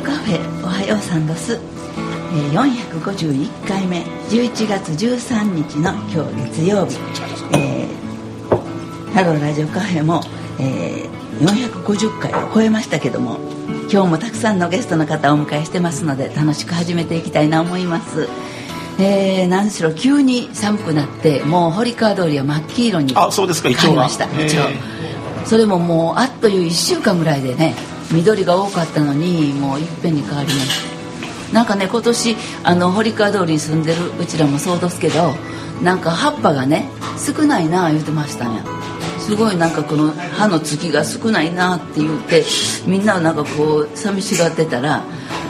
[0.00, 4.02] カフェおはようさんどす、えー、451回目。
[4.28, 6.96] 11月13日の今日月曜日、
[7.56, 10.20] えー、ハローラジオカフェも、
[10.58, 13.38] えー、450回を超えましたけども
[13.90, 18.28] 今日もたくさんのゲストの方をお迎えしてますので楽しく始めていきたいな思います。
[18.98, 23.68] えー、何しろ急に寒くなってもう堀川通りは真っ黄色にあそうですか。
[23.68, 24.24] 変わりました。
[24.44, 24.62] 一応
[25.44, 27.74] それももうあっという1週間ぐらいでね
[28.12, 30.82] 緑が多かったのにもういっぺんに変わりまし
[31.50, 31.54] た。
[31.54, 35.32] なんかね今年あの堀川通りに住んでるうちらもそうですけど
[35.82, 36.88] なんか葉っぱがね
[37.18, 38.64] 少ないな言うてましたんや。
[39.18, 42.44] すごいなんかこの葉の付きが少ないなって言って
[42.86, 45.02] みんななんかこう寂しがってたら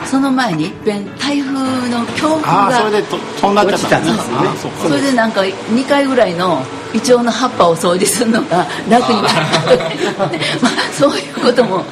[0.03, 4.71] その前にいっぺん台風の強風がそれで飛んだっちゃったんですね。
[4.81, 6.63] それでなんか2回ぐらいの
[6.97, 10.27] イチョウの葉っぱを掃除するのが楽になった
[10.61, 11.83] まあ、そういうことも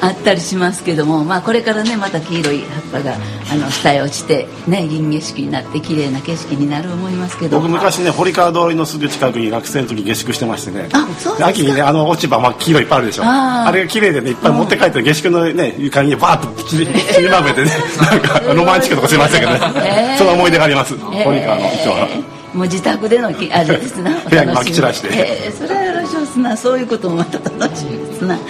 [0.00, 3.14] あったりしますけども、まあ、これからねまた黄色い葉っぱが
[3.52, 7.58] あの下へ落ちて、ね、銀景色になって綺麗な景色になる思いますけど。
[7.58, 10.88] 僕昔ね堀川通りのすぐ近くに学生の時下宿してましてね。
[10.92, 13.22] あそう秋にねあの落ち葉、まあ、黄色いっぱいあるでしょ。
[13.24, 17.70] あれが綺麗でねいっぱい持って帰って下宿のね床にバーッと散り散りまめてね
[18.00, 19.58] なんかロマンチックとかしましたけどね、
[20.12, 22.23] えー、その思い出があります、堀川の一応は。
[22.54, 24.20] もう自宅でのきあれですな。
[24.20, 26.56] 部屋にまき散らして、えー、それはよろしいですな。
[26.56, 28.40] そういうこともまた楽しみですな、え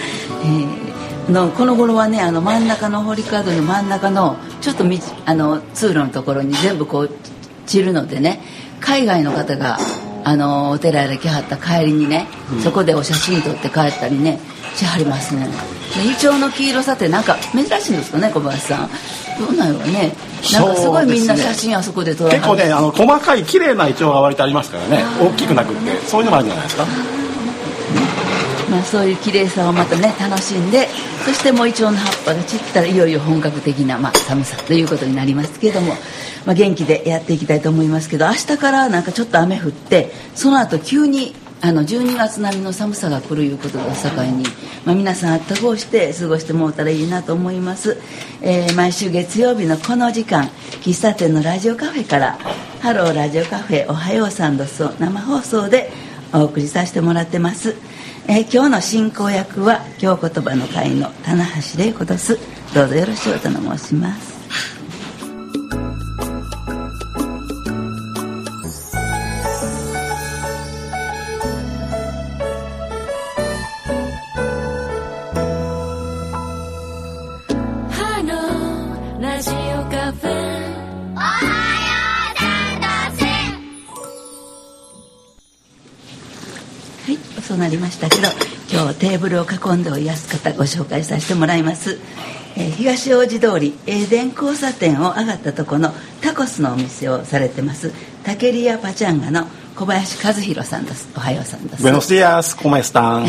[1.27, 7.09] ー、のこの頃はねあの真ん中の堀川の真ん中のちょっとみあの通路のところに全部こう
[7.65, 8.41] 散るのでね
[8.79, 9.77] 海外の方が
[10.23, 14.39] あのお寺へ来はった帰りにね、うん、そこでお写真撮って帰ったりね
[14.75, 15.47] しはりますね。
[15.95, 18.89] イチョウの黄色さってなんか珍しいんですかね小林さん。
[19.39, 20.13] どうなのね
[20.53, 25.03] なんかすごいみんな写真あそこで撮られ結構ねあの細かい綺麗なイチョウが割とありますからね。
[25.19, 25.97] 大きくなくって。
[26.07, 26.85] そういうのもあるんじゃないですか？
[28.69, 30.87] まあ、そういう綺麗さをまたね楽しんで
[31.23, 35.93] そしてもうイチョウの葉っぱが散ったらいよいよ本格的な、まあ、寒さということになりますけども、
[36.47, 44.43] まあ、元気でやっていきたいと思いますけど明日からなんかちょっと雨降ってその後急にあの12月並みの寒さが来るいうことが境に、
[44.85, 47.97] まあ、皆さんあった方して過ごしてもらったらいいなと思います、
[48.41, 50.45] えー、毎週月曜日のこの時間
[50.81, 52.37] 喫茶店のラジオカフェから
[52.81, 55.91] 「ハローラジオカフェおはようさんどす」生放送で
[56.33, 57.75] お送りさせてもらってます、
[58.27, 62.37] えー、今日の進行役は京言葉の会の棚橋玲子です。
[62.75, 64.34] どうぞよろしくお頼申します。
[89.15, 91.99] テーブルを囲んでおやす方ご紹介させてもらいます、
[92.57, 97.93] えー、東大路通りエーデン交差点を上がったとこのタコスのお店をされてます
[98.25, 101.09] タケリアパチャンガの小林和弘さんです。
[101.17, 101.83] おはようさんです。
[101.83, 103.25] ブエノスディアスコメスタン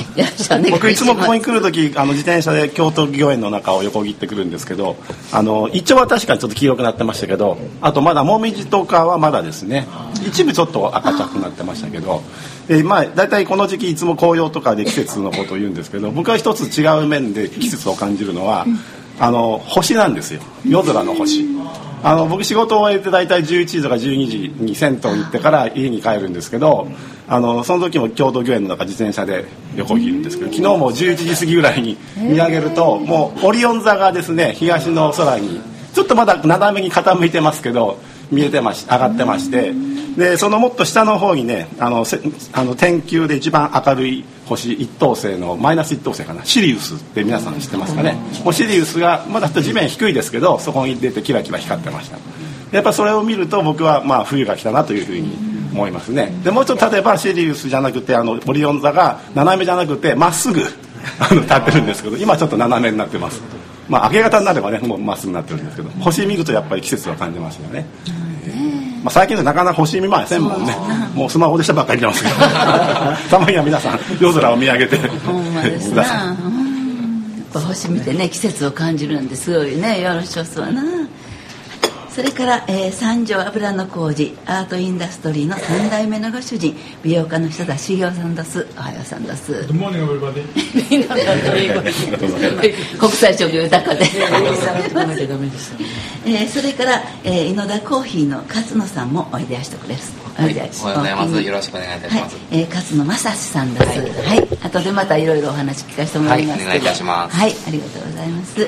[0.71, 4.97] 僕いつもここに来る時あの自転車で京都御苑の中を横切ってくるんですけど
[5.33, 9.89] あの一丁は確かにちょっと黄色くなってましたけどあとまだもみじとかはまだですね。
[10.25, 12.23] 一部ちょっと赤茶くなってましたけど
[12.69, 18.67] でまあ大体この時期いつも紅葉とかで季節のことを言うんですけど僕は一つ違う面で季節を感じるのは、
[19.19, 20.41] あの星なんですよ。
[20.65, 21.45] 夜空の星。
[22.03, 26.89] あの僕仕事を終えて大体11時とか12時に銭湯に行ってから家に帰るんですけど
[27.27, 35.61] あのその時も京都御苑の中自転車で横切るんですけど昨日も11時過ぎぐらいに見上げるともうオリオン座がですね東の空に
[35.95, 37.99] ちょっとまだ斜めに傾いてますけど
[38.31, 39.73] 見えてまし上がってまして
[40.17, 42.05] でそのもっと下の方にねあの
[42.53, 48.17] あの天球で一番明るい星一等星のマイナス一等星かなシリウスって皆さん知ってますかね。
[48.45, 52.19] もうシリウスがまだ地面低いですけどそこに出てキラキラ光ってました。
[52.73, 55.37] やっぱそれを見ると僕はまあ冬が来たなというふうに
[55.73, 56.33] 思いますね。
[56.43, 60.75] でもうちょっと例えばシリウスじゃなくてあのオリオン座が斜めじゃなくてまっすぐ立
[61.55, 63.43] ってるんですけど今ちょっと斜めになってます。
[63.89, 67.87] まあ明け方になればねもうまっすぐになってるんですけど星見るとやっぱり季節は感じますよね。
[69.03, 70.75] まあ、最近でなかなか星見ませんもんね。
[71.15, 72.35] もうスマホでしたばっかり見てますけど。
[73.31, 74.97] たまには皆さん夜空を見上げて。
[74.97, 76.03] ほんまですな。
[76.03, 76.35] やっ
[77.53, 80.83] ぱ星見てね季節を感じるんですごいねよろしそうな
[82.17, 88.67] それから、えー、三条油の工事アートインダストリーの3代目のご主人美容家の人田茂雄さんです。
[88.75, 89.53] おはようさんです。
[92.99, 94.07] 国際色豊かで。
[96.25, 101.43] えー、それから、えー、井野田コーヒーの勝野さんもおいでやしてくれすはい、おはようございます。
[101.43, 103.87] よろしくお願いいたします、はい、えー、勝野正史さんです。
[103.87, 107.37] はい、はい、後でまたいろいろお話聞かせてもらいますはい、お願いいたします。
[107.37, 108.67] はいありがとうございます。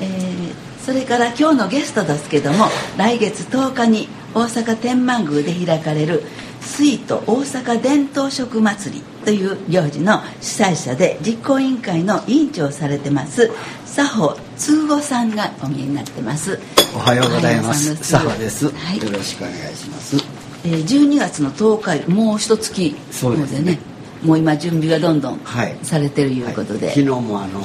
[0.00, 2.66] えー、それから今日のゲストですけども
[2.96, 6.22] 来月10日に大阪天満宮で開かれる
[6.60, 13.50] 水都大阪伝統食祭りという行事の主催者で実行委員会の委員長をされてます
[13.84, 16.58] 佐保通吾さんがお見えになってます。
[16.94, 17.96] おはようございます。
[17.96, 20.16] 佐保です、はい、よろしくお願いします、
[20.64, 23.78] えー、12月の10日もう一月そうですね。
[24.22, 25.40] もう今準備がどんどん
[25.82, 27.60] されてるいうことで、はい、昨日もあの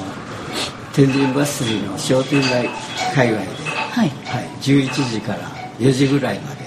[0.95, 2.69] 天神バスの商店街
[3.13, 4.09] 界隈で、はい。
[4.09, 5.39] はい、11時から
[5.77, 6.61] 4時ぐらいまで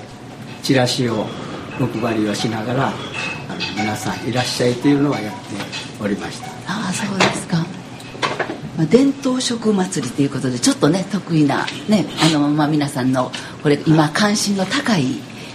[0.62, 1.24] チラシを
[1.80, 2.96] お配りをしながらあの
[3.74, 5.38] 皆さんいらっしゃいというのはやって
[6.02, 6.48] おりました。
[6.70, 7.56] ああそうですか、
[8.76, 13.32] まあ、伝統食祭りということでちょっとね得意なねあの、まあ、皆さんの
[13.62, 15.06] これ今関心の高い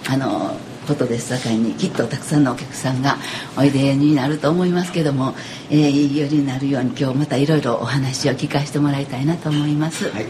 [0.09, 1.29] あのことです。
[1.29, 3.17] さかいにきっとたくさんのお客さんが
[3.57, 5.33] おいでになると思いますけども、
[5.69, 10.25] えー、いいようになるように今日またいろいろお話を聞かせてもらいたいなと思います、はい、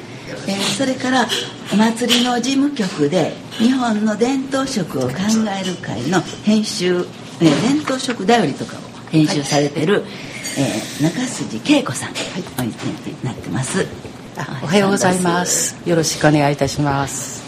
[0.48, 1.28] えー、それから
[1.72, 5.10] お祭りの事務局で日本の伝統食を考
[5.62, 8.80] える会の編集、えー、伝統食だよりとかを
[9.12, 12.72] 編集されてる、はい、えー、中筋恵子さん、はい、おい
[13.04, 13.86] でになってます。
[14.64, 15.78] おはようございます。
[15.88, 17.44] よろしくお願いいたします。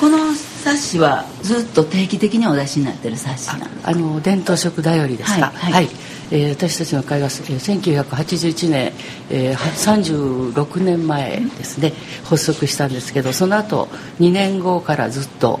[0.00, 0.31] この
[0.62, 5.50] 冊子はずっと定期的にお出しになってる冊子なんですあの伝統食だよりですか？
[5.54, 5.88] はい、はい、
[6.30, 8.92] えー、私たちの会は、えー、1981年、
[9.30, 11.92] えー、36年前ですね。
[12.24, 13.88] 発足したんですけどその後
[14.20, 15.58] 2年後からずっと、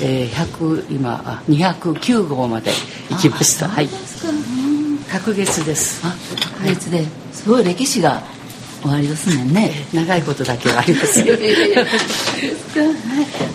[0.00, 2.70] えー、100今あ209号まで
[3.10, 3.68] 行きました。
[3.68, 3.88] はい。
[5.10, 6.00] 隔月です。
[6.06, 6.14] あ
[6.58, 8.22] 隔月で、すごい歴史が
[8.82, 9.72] 終わりですもんね。
[9.92, 11.36] 長いことだけはありますよ。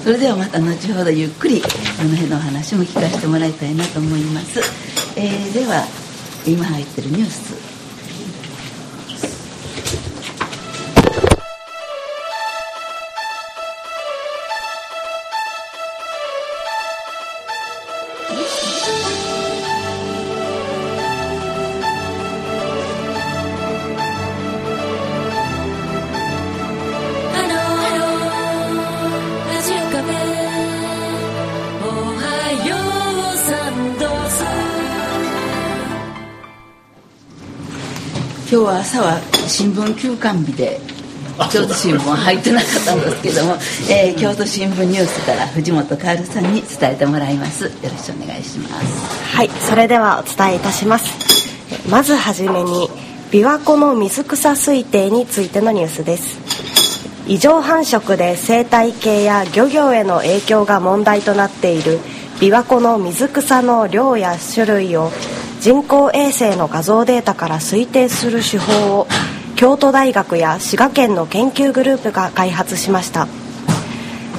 [0.03, 1.67] それではまた後ほどゆっくりこ
[2.03, 4.61] の辺のお話も聞かせてもらいたいなと思います、
[5.15, 5.85] えー、では
[6.45, 7.76] 今入ってるニュース
[38.57, 40.79] 今日は朝は新聞休刊日で
[41.51, 43.53] 京都新聞入ってなかったんですけども、
[43.87, 47.65] えー、京都新聞ニュースから藤本薫さんに伝えてもらいます。
[47.65, 49.35] よろしくお願いします。
[49.35, 51.05] はいそれではお伝えいたします。
[51.87, 52.89] まずはじめに
[53.31, 56.39] 琵琶湖の水草推定についてのニュースです。
[57.27, 61.99] 異常繁殖で生態系や漁業への影響が問題となっている
[62.39, 65.11] 琵琶湖の水草の量や種類を
[65.59, 69.07] 人工衛星の画像データから推定する手法を
[69.55, 73.27] 京都大学や滋賀県の研究グループが開発しました。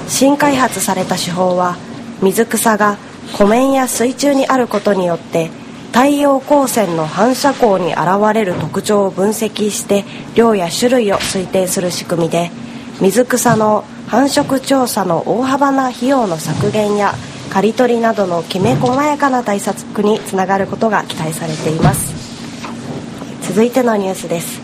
[0.08, 1.76] 新開発された手法は
[2.22, 2.96] 水草が
[3.36, 5.50] 湖面や水中にあることによって
[5.92, 10.04] 太陽光線の反射光に現れる特徴を分析して
[10.34, 12.50] 量や種類を推定する仕組みで
[13.00, 17.12] 水草の繁殖調査の大幅な費用の削減や
[17.50, 22.14] 刈り取りなどのきめ細やかな対策につながることが期待されています。
[23.48, 24.60] 続いてのニュースです。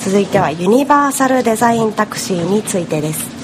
[0.00, 3.36] 続いてはユニバーサルデザインタクシーについてです。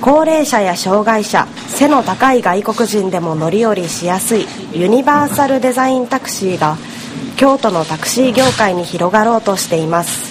[0.00, 6.76] 高齢者や障害者背の高い外国人でも乗り降りしやすいユニバーサルデザインタクシーが
[7.36, 10.30] 京都のタクシー業界に広がろうとしています。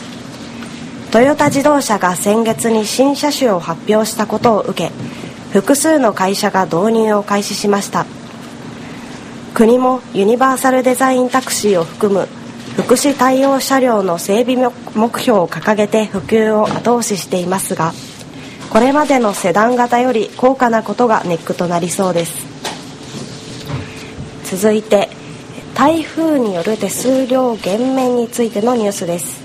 [1.12, 4.92] トヨタ自動車が先月に新車種を発表したことを受け
[5.52, 8.06] 複数の会社が導入を開始しました。
[9.54, 12.28] 国もユニバーサルデザインタクシーを含む
[12.78, 17.94] 福祉対応車両の整備目標を掲げて普及を後押ししていますが
[18.70, 22.48] これまでのセダン型より高価なことがネックとなりそうです。
[24.56, 25.10] 続いて
[25.74, 29.42] 台風による手数料減免についてのニュースです。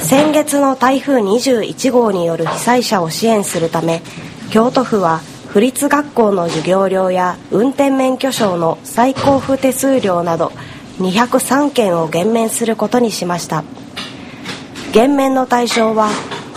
[0.00, 4.02] 先月の台風21号による被災者を支援するため
[4.52, 10.52] 京都府は府立学校の授業料や運転免許証の再交付手数料など
[10.98, 13.64] 203件を減免することにしました。
[14.92, 16.10] 減免の対象は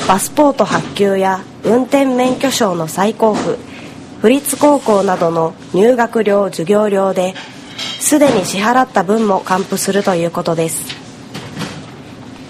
[0.09, 3.57] パスポート発給や運転免許証の再交付
[4.19, 7.33] 府立高校などの入学料授業料で
[8.01, 10.83] すでに支払った分も還付するということです。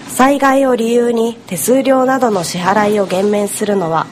[0.08, 4.08] 災害を理由に手数料などの支払いを減免するのは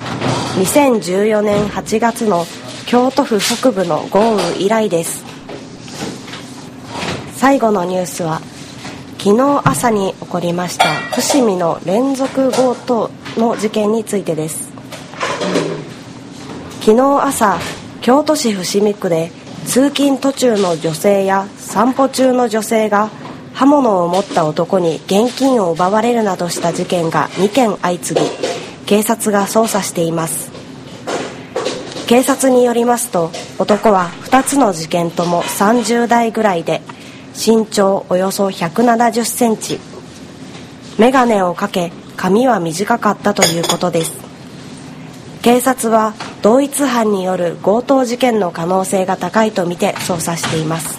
[0.54, 2.46] 2014年8月の
[2.86, 5.24] 京都府北部の豪雨以来です。
[7.34, 8.40] 最後のニュースは
[9.18, 14.70] 昨日朝に起こりました伏見の連続強盗の事件についてです。
[16.82, 17.58] 昨日朝
[18.00, 19.32] 京都市伏見区で
[19.66, 23.10] 通勤途中の女性や散歩中の女性が
[23.54, 28.53] 刃物を持った男に現金を奪われるなどした事件が2件相次ぎ
[28.86, 30.50] 警察が捜査しています。
[32.06, 36.82] 警察によりますと男は2つの事件とも30代ぐらいで
[37.34, 39.80] 身長およそ170センチ。
[40.98, 44.12] 眼鏡をかけ髪は短かったということです。
[45.42, 50.98] 警察は同一犯による強盗事件の可能性が高いとみて捜査しています。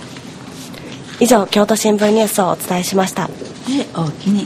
[1.19, 3.27] 以上京都新聞ニュースをお伝えしました。
[3.27, 3.33] で
[3.95, 4.45] おきに、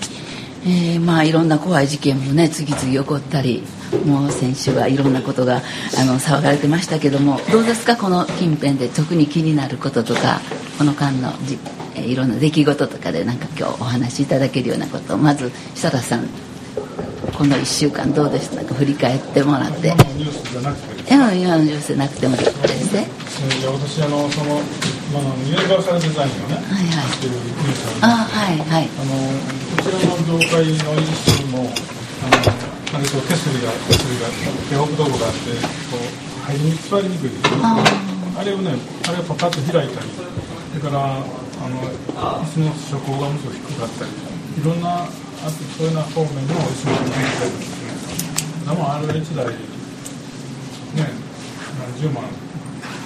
[0.65, 3.63] えー、まあいろんな怖い事件もね次々起こったり
[4.05, 5.61] もう先週はいろんなことが
[5.97, 10.41] あの騒がれてましたけどもどうですかこの近辺で特に気になることとか
[10.77, 11.57] この間のじ、
[11.95, 16.27] えー、いろんな出来事とかでなんか今日お話しいただけるようなことをまず設楽さん
[17.39, 18.73] この1週間どうでしたか？
[18.73, 19.87] 振り返ってもらって。
[19.87, 21.13] 今のニュースじゃなくて。
[21.13, 23.07] 今のニュースじゃなくてもですね。
[23.65, 24.59] 私あのその、
[25.09, 28.85] まあ、ユニバーサルデザインをね、はいはい、してるニュースあはいはい。
[28.85, 29.17] あの
[29.73, 34.29] こちらの業界の一種もあのあれと手すりが手すりが
[34.69, 35.57] 手ホ道具があって
[35.89, 37.73] こう入りに座りにくいですあ
[38.37, 38.77] あれをね
[39.09, 41.25] あれをパカッと開いたりそれからあ
[41.69, 49.57] の椅子の初高がもっと低かったりいろんなあそういうな方面の椅子が展開ですねでもあれ1台ね
[51.81, 52.48] 何十万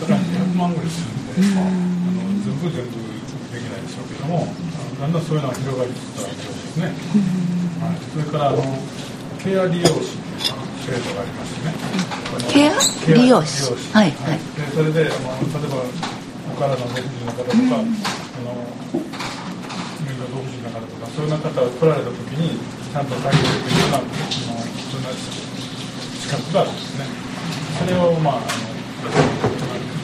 [0.02, 1.70] だから200万ぐらいするんで、あの
[2.42, 2.98] 全部全部
[3.52, 4.48] できないでしょうけども
[5.00, 6.86] だんだんそういうのが広がりつつあるようですね、
[7.80, 8.64] はい、それからあの
[9.44, 10.24] ケア利用士
[10.84, 11.72] 制度がありましてね。
[12.52, 12.76] ケア？
[13.16, 13.72] 利用士。
[13.94, 14.38] はいはい。
[14.38, 15.80] でそれであの例えば
[16.52, 17.88] お体の独自の方とか、うん、あの
[20.04, 24.08] 身の独自の方とかそういう方が来られた時にちゃんと対応できるようなあの
[24.92, 27.06] そんな資格があるんですね。
[27.80, 29.53] それをまああの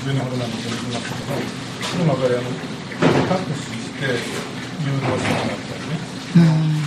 [0.10, 1.38] 10年ほどなんでやりますけど、
[1.86, 2.50] その中であの
[3.30, 4.10] 各視して
[4.82, 6.01] 誘導してもらったりね。
[6.36, 6.80] うん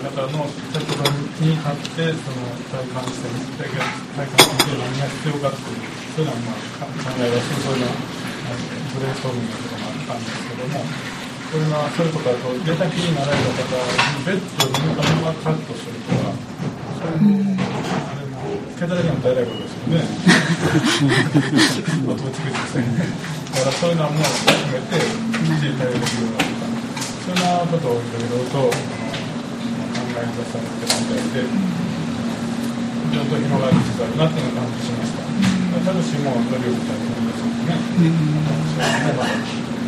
[0.00, 0.98] 方の社長
[1.38, 3.28] に立ってその体感して
[3.60, 7.92] 体感して何が必要かっていうそういうのはまあ考え出してそういうの
[8.90, 10.82] ブレーストーミングとかもあったんですけども
[11.52, 13.76] そういうのはそれとかと出た気になられた方
[14.18, 16.34] にベッドを入荷がカットするとか
[16.98, 17.56] そういう
[18.10, 18.19] あ
[18.80, 20.00] れも毛だらけの大来ことですよね。
[22.08, 22.84] 音をつけてですね。
[23.52, 26.72] だからそういうのはもう含めてきっちり対応できるようになった
[27.20, 28.72] そんなことをいろいろと
[30.10, 35.28] 会に出されて問題で、ちょっと広がりつつあるなっていう感じしました。
[35.80, 37.78] ただしもう努力大変ですのでね、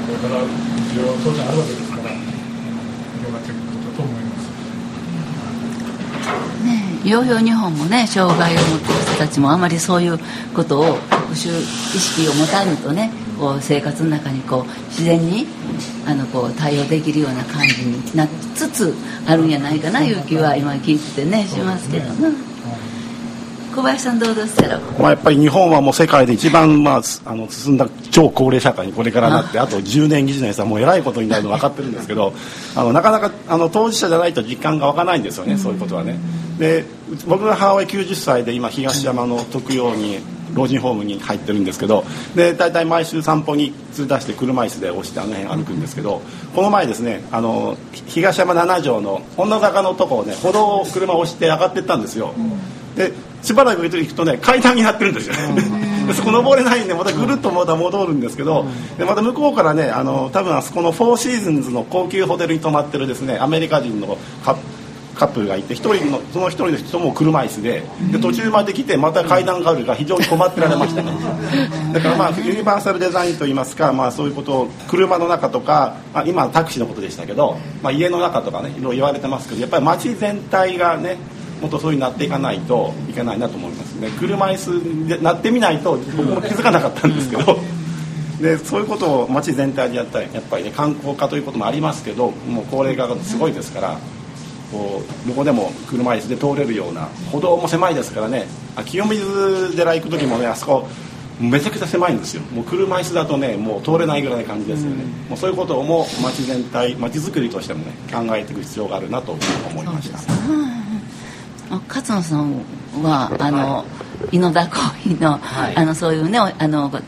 [0.06, 4.46] これから需要当然あるわけですから、広がっていくことだと思います。
[6.62, 10.18] ね、いよいよ日本もね障害を持ってる人たちもあまりそういう
[10.54, 15.46] ことを特殊意識を持たぬとねこう生活の中にこう自然に
[16.06, 18.94] あのこう対応できるような感じになつつ
[19.26, 22.51] あるんじゃないかないう気は今聞いててねしますけどな。
[23.72, 32.34] 小林さんどうですかまあ、やっぱり日本はもう世界で一番、まあ、あの進んだ超高齢社会にこれからなってあと10年20年さもうえらいことになるの分かってるんですけど
[32.76, 36.18] あのなかなかあの当事者じゃないと実感が湧かないんですよね、そういうことはね。
[36.58, 36.84] で
[37.26, 40.18] 僕が母親90歳で今東山の特養に
[40.54, 46.20] 老人ホームに入ってるんですけどで大体毎週散歩に連れ出して車椅子で押してあの辺歩くんですけど
[46.54, 47.76] この前ですねあの
[48.06, 52.34] 東山7条の女坂のとこをね歩道を車を押して上がってったんですよ。
[52.96, 53.12] で
[53.42, 55.34] しばらく行くとね階段になってるんですよ、
[56.06, 58.66] で そこ登れないんでまたぐるっとまた戻るんですけど、
[58.98, 64.56] でまた向こうからねあの多分あそこのフォーシーズンズの高級ホテルに泊まってるですねアメリカ人のカ
[65.14, 71.12] カップルがいて一人のその一人の人も車椅子でで途中まで来てまた階段があるから非常に困ってられましたね。
[71.92, 81.18] だからまあユニバーサルデザインといいますか、まあ、そういうことを車の中とか、まあ、今タクシーのことでしたけど、まあ、家の中とかねいろいろ言われてますけどやっぱり街全体がね
[81.62, 84.10] もっとそういうになっていかないといけないなと思いますね。
[84.18, 87.58] 車椅子でなってみないと僕も気づかなかったんですけど。
[88.40, 93.98] でそういうことを街全体でやったらやっぱりね観光化ということもありますけどもう高齢化がすごいですから
[94.72, 98.46] こうどこでも車椅子で通れるような歩道も狭いですからね
[98.84, 100.88] 清水寺行く時もねあそこ
[101.40, 102.42] めちゃくちゃ狭いんですよ。
[102.52, 110.18] もう車椅子だとねもう通れないぐらいな感じですよね、うん、もうそういうことをもう街全体街づくりとしてもね考えていく必要があるなと思いました。
[111.88, 112.54] 勝野さん
[113.02, 113.84] はあの、は
[114.32, 117.00] い、井の田コーヒーのはい、あのそういうねあのこ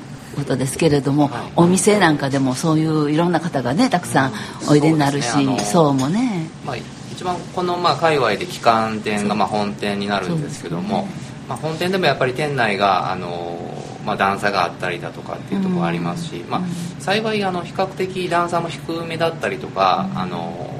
[0.44, 4.33] とですけれども、はい、お店なんかでもそういういろんな方がねたくさん
[4.68, 5.28] おいでになるし、
[5.64, 6.76] そう、ね,、もね、まあ、
[7.12, 11.09] 一番このまあ界隈で旗艦店がまあ本店になるんですけども、ね、
[11.49, 16.61] まあ、本店でもやっぱり店内があのまあ、段差があったりだとかっていうところありますし、まあ、
[17.00, 20.71] 幸いあの比較的段差も低めだったりとか、あの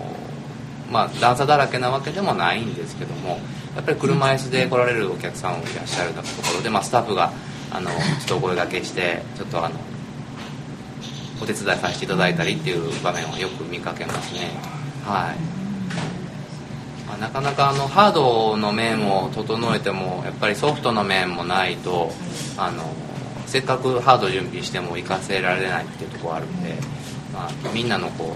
[0.91, 3.39] まあ、段差だらけなわけでもないんですけども
[3.75, 6.27] やっぱり車椅子で来られるお客さんもいらっしゃるとこ
[6.57, 7.33] ろで、まあ、スタッフが
[7.71, 9.75] あのちょっとお声がけしてちょっとあの
[11.43, 14.51] お手伝いさせていただいたりっていう場面をよく見かけますね。
[15.05, 22.13] はい、ま、なかなかあのハードの面を整えてもやっぱりソフトの面もないと
[22.57, 22.85] あの
[23.47, 26.75] せっかくハード準備しても行かせられないっていうところあるんで、
[27.33, 28.35] まあ、みんなのこ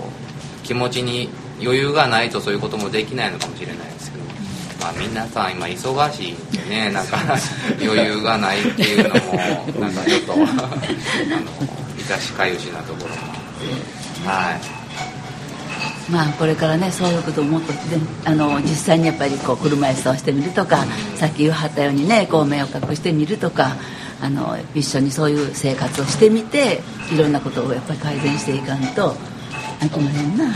[0.62, 1.30] う気持ちに
[1.60, 4.24] 余裕がないとそういうこともできないのかもしれないですけど、
[4.80, 7.18] まあ、皆さん今忙しいんでねなんか
[7.82, 10.68] 余裕がないっていうのもなんかちょっと あの
[11.98, 14.78] 致しかゆしなところもあってはい。
[16.10, 17.72] まあ、これからねそういうことをもっと
[18.24, 23.76] あの実際にやっぱりこう車椅子をしてみるとか、さっき言わはったようにねこう目を隠してみるとか
[24.22, 26.80] あの一緒にそういう生活をしてみて
[27.12, 29.14] いろんなことをやっぱり改善していかんと
[29.82, 30.46] あきまへんな。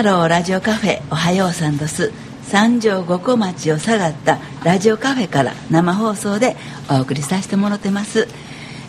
[0.00, 2.10] ハローラジオカフェおはようさんどす。
[2.44, 6.56] 三条五湖町を下がったラジオカフェから生放送で
[6.90, 8.26] お送りさせてもらってます、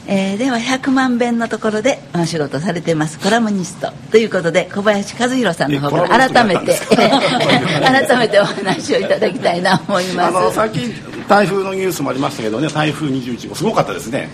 [0.08, 3.20] えー、では100万遍のところでお仕事されてます。
[3.20, 10.38] コラムニストということで小林和弘さんの方から改めて 改めてお話をいただきたいな思います。
[10.38, 10.94] あの最近
[11.28, 14.30] 台風のニュースもありましたけどね台風21号すごかったですね。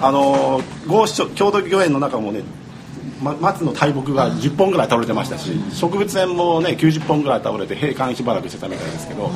[0.00, 1.04] あの郷
[1.34, 2.42] 郷土御苑の中もね
[3.22, 9.30] 松の大木が10本ぐらい倒れてましたし植物園もね90本ぐらい倒れて閉館しばらくしてたみたいですけど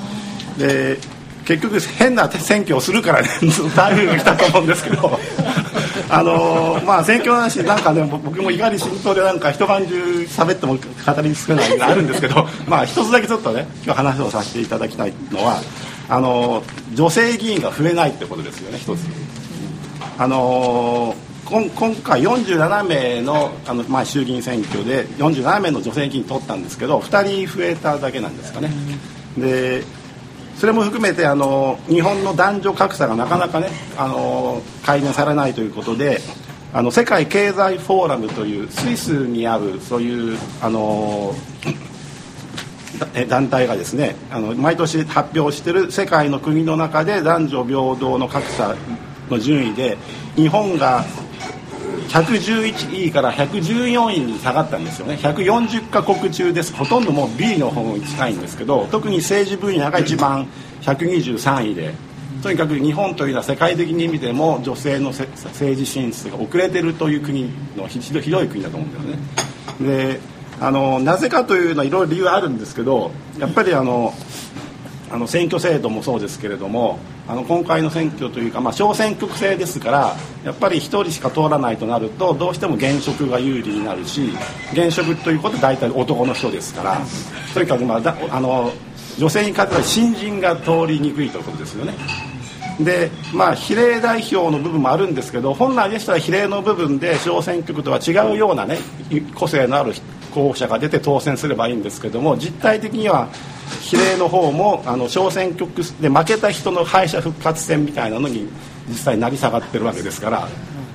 [0.58, 0.98] で
[1.46, 3.28] 結局変な選挙をするからね
[3.76, 5.18] 台風が来たと思うんですけど
[6.10, 9.94] あのまあ選挙話なんかね僕も怒り浸透でなんか一晩中
[10.24, 15.60] 喋っても語り少ないのあるんですけど まあ一つだけちょっとね今日話をさせていただきたいのは
[16.08, 16.62] あの
[16.94, 19.00] 女性議員が増えないってことですよね一つ。
[20.18, 21.14] あの
[21.46, 28.70] 今回47名のあの、まあ、衆議院選挙で47名の女性議員取ったんですけど2人増えただけなんですかね。
[29.38, 29.84] で
[30.56, 36.20] それも含めてあの日本の男女格差がなかなかねあの改善されないということで
[36.72, 41.34] あの世界経済フォーラムというスイスにあるそういうあの
[43.28, 48.74] 団体がですねあの毎年発表している世界の国の中で男女平等の格差
[49.30, 49.98] の順位で
[50.34, 51.04] 日本が
[52.08, 55.14] 111位から114位に下がったんですよね。
[55.14, 56.74] 140カ国中です。
[56.74, 60.46] ほとんどもう B の方に近いんですけど特に政治分野が一番
[60.82, 61.94] 123位で
[62.42, 70.14] とにかく日本というのは世界的に見ても女性の政治進出が遅れてるという国のひどい国だと思うんだよね。
[70.14, 70.20] で
[70.60, 74.14] あのなぜかというのはいろいろ理由あるんですけどやっぱりあの
[75.16, 84.28] あの選挙制度もそうですけれどもあの今回の選挙というか、まあ、小選挙区制ですからやっぱり1人しか通らないとなるとどうしても現職が有利になるし
[84.74, 87.00] 現職ということは大体男の人ですから
[87.54, 88.70] とにかく、まあ、だあの
[89.16, 91.94] 女性に関しては新人が通りにくいということですよね。
[92.78, 98.76] でまあ比例代表の部分もあるんですけど本来でしたら比例の部分で小選挙区とは違うようなね
[99.34, 99.94] 個性のある
[100.34, 103.30] 候補者が出て当選すればいいんですけども実態的には
[103.80, 108.48] 比例の方もあの小選挙区で負けた人の敗者復活戦みたいなのに
[108.88, 110.48] 実際成り下がってるわけですから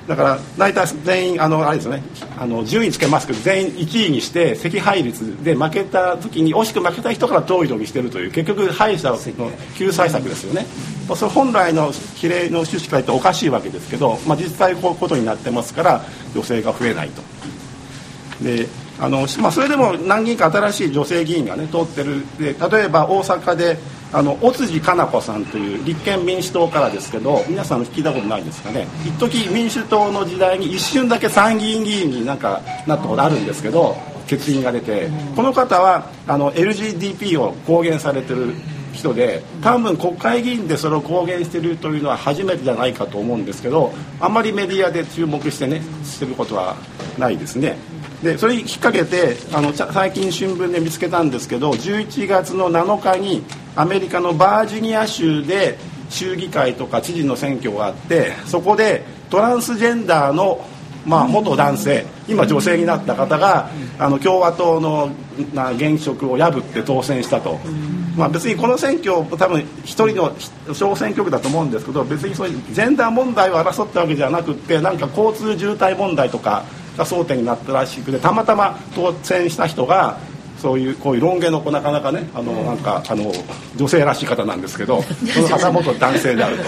[0.06, 2.02] だから大体全員あのあれですね
[2.36, 9.18] あの順位つけますけど全員1位にして惜敗率で負けた時に惜しく負けた人から投票にしてるという結局敗者の
[9.76, 10.66] 救済策ですよね。
[11.14, 16.02] それ本来の比例の趣旨から言っておかしいわけですけど、まあ、実際こういうことになってますから
[16.34, 17.22] 女性が増えないと。
[18.42, 18.66] で
[19.02, 22.24] あのまあ、それでも何人か新しい女性議員がね通ってる。
[22.38, 23.76] で例えば大阪で
[24.12, 28.86] あの尾辻かな子さんという立憲民主党からですけど皆さん聞いたことないですかね。
[29.04, 33.96] 一時民主党の時代に一瞬だけ参議院議員になんかなったことあるんですけど
[34.30, 38.54] 欠員が出てこの方はあの LGDP を公言されてる
[38.92, 46.76] 人で多分国会議員でそれを公言しているというのは初めてじゃないかと思うんですけどあんまりメディアで注目してねしてることは
[47.18, 47.76] ないですね。
[48.22, 53.42] でそれ引っ掛けてあの最近新聞で見つけたんですけど11月の7日に
[53.74, 55.76] アメリカのバージニア州で
[56.08, 60.64] 州議会とか知事の選挙があってそこでトランスジェンダーの
[61.04, 65.10] まあ、元男性今女性になった方があの共和党の
[65.74, 67.58] 現職を破って当選したと、
[68.16, 70.32] まあ、別にこの選挙多分一人の
[70.72, 76.64] 小選挙区だと思うんですけど別にそういうジェンダー問題を争ったわけじゃなくてなんか交通渋滞問題とか
[76.96, 80.18] が争点になったらしくてたまたま当選した人が
[80.62, 83.32] そういうこういうロン毛の子なかなかねあのなんかあの
[83.76, 85.02] 女性らしい方なんですけど
[85.34, 86.62] その方元男性であると、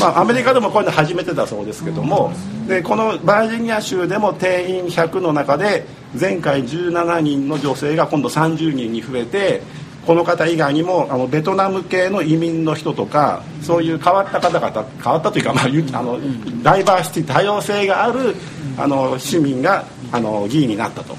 [0.00, 2.32] まあ、アメリカでもこういうの初めてだそうですけども
[2.66, 5.86] でこのバージニア州でも定員100の中で
[6.18, 9.60] 前回17人の女性が今度30人に増えて
[10.06, 16.18] この方以外にもあのベトナム系の移民の人とかそういう変わった方々変わったというか、まあ、あの
[16.62, 18.34] ダイバーシティ多様性がある
[18.78, 21.16] あの市民があの議員になったと。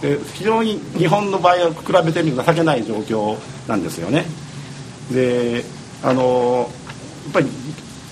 [0.00, 3.36] で非常に日本の場合は比べてみると情けない状況
[3.68, 4.24] なんですよね。
[5.12, 5.64] で
[6.02, 6.68] あの
[7.24, 7.46] やっぱり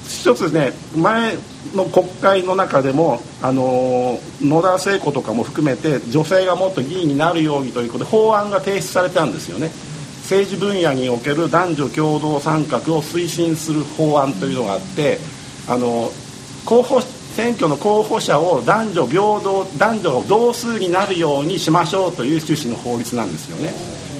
[0.07, 1.35] 一つね前
[1.75, 9.71] の国会の中でもあの野田聖子とかも含めて女性がもっと議員になるようにということで法案が提出されたんですよね
[10.31, 15.19] 政治分野における男女共同参画を推進する法案というのがあって
[15.69, 16.09] あの
[16.65, 23.73] 候補選挙の候補者を男女平等男女同数になるようにしましょうという趣旨の法律なんですよね、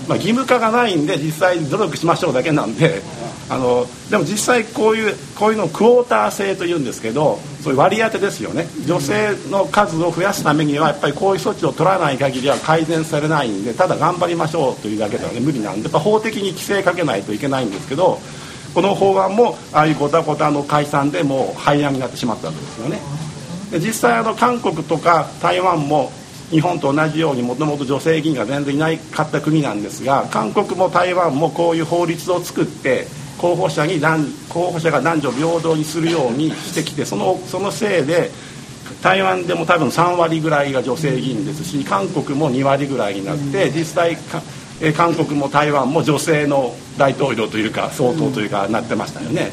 [0.09, 3.03] まあ、義務化がないんで実際に努力しましょうだけなんで
[3.51, 8.69] あのでも実際こういうこういうのをクォーター制というんですけどそういう割り当てですよね。
[8.87, 15.83] 女性の数を増やすためにはやっぱりこういう措置を取らない限りは改善されないんでただ頑張りましょうというだけでは、ね、無理なんで。
[15.83, 18.21] やっぱ法的に規制かけないといけないんですけど
[18.73, 23.01] この法案もああいうごたごたの解散でもう廃案になってしまったわけですよね。
[23.73, 26.13] で実際あの韓国とか台湾も
[26.51, 33.07] 日本と同じようにもともと女性議員が全然いなかった国なんですが韓国も台湾もこういう法律を作って
[33.41, 33.99] 候補者に
[34.51, 38.31] 候補者が男女平等にするようにしてきてそのそのせいで
[39.03, 44.19] 台湾でも多分3割ぐらいが女性議員ですし韓国も2割ぐらいになって実際
[44.95, 49.43] 韓国も台湾も女性の大統領というか総統というかなってましたよね。
[49.43, 49.51] やっ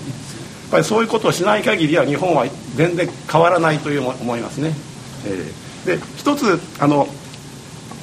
[0.71, 2.45] ぱりそういうことをしない限りは日本は
[2.75, 4.73] 全然変わらないという思いますね。
[5.25, 7.07] えー、で一つあの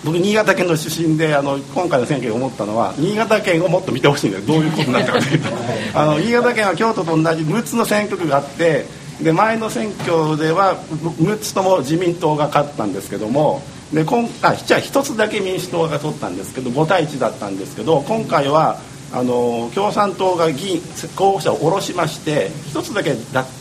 [0.04, 5.48] 僕新潟県の出身であの今回の選挙で思ったのは新潟県をもっと見てほしいんですどういうことになったかというと
[5.94, 8.84] あの新潟県は京都と同じ6つの選挙区があって
[9.22, 13.62] で前の選挙では6つとも自民党が勝ったんですけども
[13.92, 18.78] で今回じゃあ1つだけ民主党が取ったんですけど5対1だったんですけど今回は
[19.12, 20.80] あの共産党が議員
[21.14, 23.20] 候補者を下ろしまして1つだけ出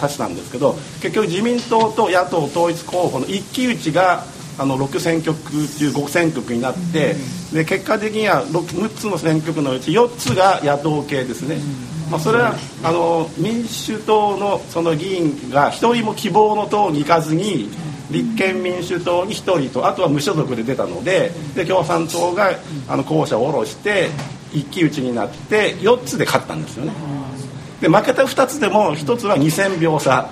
[0.09, 4.25] したんですけど結局自民党と野党統一候補の一騎打ちが
[4.57, 7.15] あの6選挙区中5選挙区になって、
[7.51, 11.57] で結果的には 6, 6つの選挙区のうち4つが野党系ですね。
[12.09, 17.69] まあ、それはあの民主党のその議員が1人も希望の党に行かずに
[18.11, 22.51] 立憲民主党に1人とあとは無所属で出たのでで共産党が
[22.87, 24.09] あの候補者を下ろして
[24.53, 26.93] 一騎打ちになって4つで勝ったんですよね。
[27.81, 30.29] で負けた2つでも1つは2000票差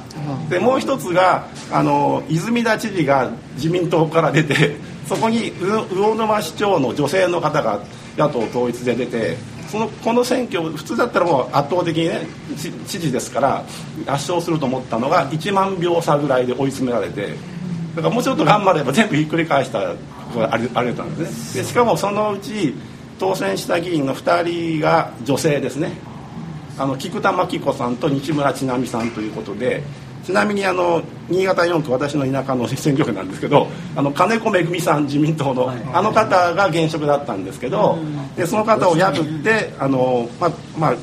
[0.49, 4.75] でもう1つがあの泉田知事が自民党から出て
[5.07, 7.79] そこに魚沼市長の女性の方が
[8.17, 9.37] 野党統一で出て
[9.69, 12.21] そのこの選挙普通だったらもう圧倒的にね
[12.87, 13.63] 知事ですから
[14.05, 17.35] 圧勝すると思ったのが1万票差ぐらいで追い詰められて
[17.95, 19.79] だからもうちょっと頑張れば全部ひっくり返した
[20.49, 21.61] あれあれたんですね。
[21.63, 22.73] でしかもそのうち
[23.19, 25.91] 当選した議員の2人が女性ですね。
[26.77, 29.83] あの菊田真紀子さんと西村智奈美さんということで
[30.23, 37.97] ちなみにあの新潟4区私の田舎の選挙区なんですけどあの金子恵さん自民党のあの方が現職だったんですけど
[38.35, 40.95] でその方を破ってあのまあまあ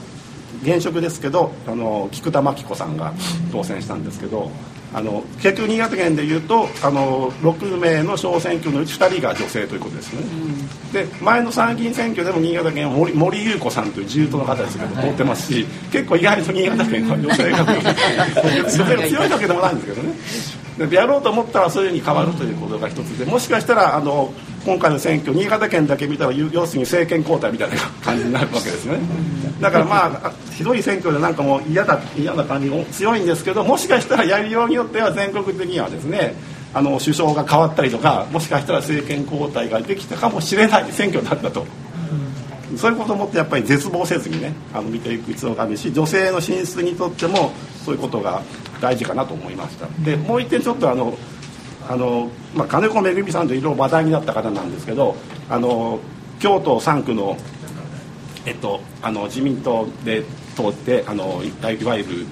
[0.62, 3.12] 現職ですけどあの菊田真紀子さんが
[3.52, 4.50] 当選したんですけど
[4.94, 20.14] あの結局新潟県でいうとあの6名の小選挙のうち2人が女性ということですね、うん、で前の参議院選挙でも新潟県は森森優子さんという自由党の方ですけど通ってますし結構意外と新潟県は女性が 女性が強いわけでもないんですけどね。
[20.14, 24.32] でやろうと思ったらそういうふうに変わるということが一つでもしかしたらあの
[24.64, 28.98] 今回の選挙新潟県だけ見たら要するに政権交代みたいな感じになるわけですね。
[29.60, 36.34] だからまあひどい選挙でなんかもう嫌だ嫌な感じも強いんですけどもしかしたらやりようによっては全国的にはですね
[36.74, 41.87] あの首相が変わったりとかもしかしたら政権交代ができたかもしれない選挙だったと。
[42.78, 47.50] そういうこともってやっぱり絶望せずにねあの見ていく必要があるし女性の進出にとっても
[47.84, 48.40] そういうことが
[48.80, 49.88] 大事かなと思いました。
[50.04, 51.18] でもう一点ちょっとあの
[51.88, 55.16] あの、まあ、金子めぐみさんといろいろ話題になった方なんですけど
[55.50, 55.98] あの
[56.38, 57.36] 京都3区の,、
[58.46, 60.22] えっと、あの自民党で
[60.54, 62.26] 通ってあのいわゆる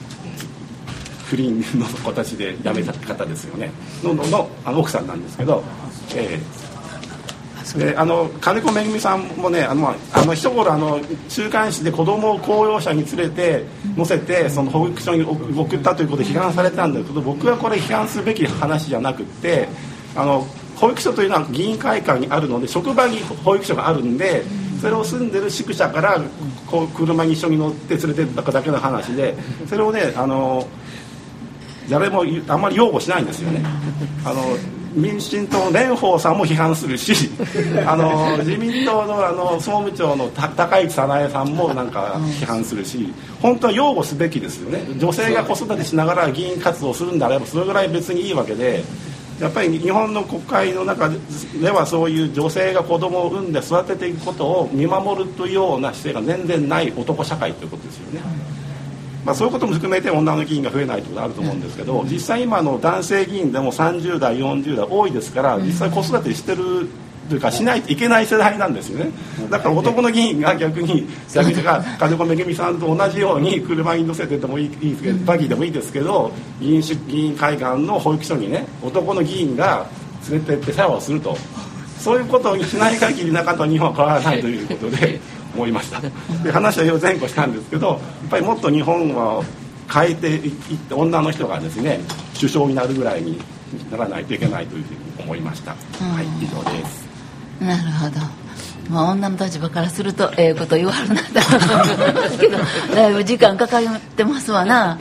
[1.24, 3.72] 不倫の形で辞めた方ですよね。
[4.04, 5.64] のののあの奥さんなんですけど、
[6.14, 6.65] えー、
[7.74, 13.64] であの金子めぐみさんもねあの、あの一頃あの週刊誌で子供を公用車に連れて
[13.96, 19.68] 乗せてその保育所に送ったということで批判されたんですけど僕はこれ批判すべき話じゃなくて
[20.14, 24.44] あの保育所というのは議員会館にあるので職場に保育所があるんで。
[24.80, 26.20] それを住んでる宿舎から
[26.66, 29.34] こう車に一緒に乗って連れてっただけの話で
[29.66, 30.66] それをねあの
[31.88, 33.62] 誰もあんまり擁護しないんですよね
[34.24, 34.42] あの
[34.96, 37.12] 民進党の蓮舫さんも批判するし
[37.86, 48.82] あの自民党のあの総務長の高市早苗さんもなんか批判するし本当は擁護すべきですよね女性が子育てしながら議員活動するんであればそれぐらい別にいいわけで
[49.38, 51.10] やっぱり日本の国会の中
[51.60, 58.20] ではそういう女性が子供を産んで育てていくことを見守るというような姿勢が全然ない男社会ということですよね。
[59.26, 66.88] まあ、そういうことも含めて女の議員が増えないということあると思うんですけど実際今の男性議員でも30代40代多いですから実際子育てしてる
[67.28, 69.10] というかしないといけない世代なんですよね。
[69.50, 71.56] だから男の議員が逆に逆に
[71.98, 79.86] 金子めぐみさんと同じように車に乗せててもいいですけどバギーでもいいですけど議員議員会館の保育所にね男の議員が
[80.30, 81.36] 連れてって世話をすると。
[81.98, 85.18] そういうことをしない限りなかった日本は変わらないということで
[85.56, 86.00] 思いました。
[86.42, 87.98] で話は前後したんですけどやっ
[88.30, 89.42] ぱりもっと日本は
[89.92, 90.52] 変えていっ
[90.88, 92.00] て女の人がですね
[92.34, 93.38] 首相になるぐらいに
[93.90, 95.76] ならないといけないというふうに思いました、は
[96.22, 97.06] い以上です。
[97.60, 98.46] なるほど。
[98.90, 102.58] まあ、女の立場からするとええこと言わはるなと思いますけど
[102.94, 104.98] だいぶ時間かかってますわな。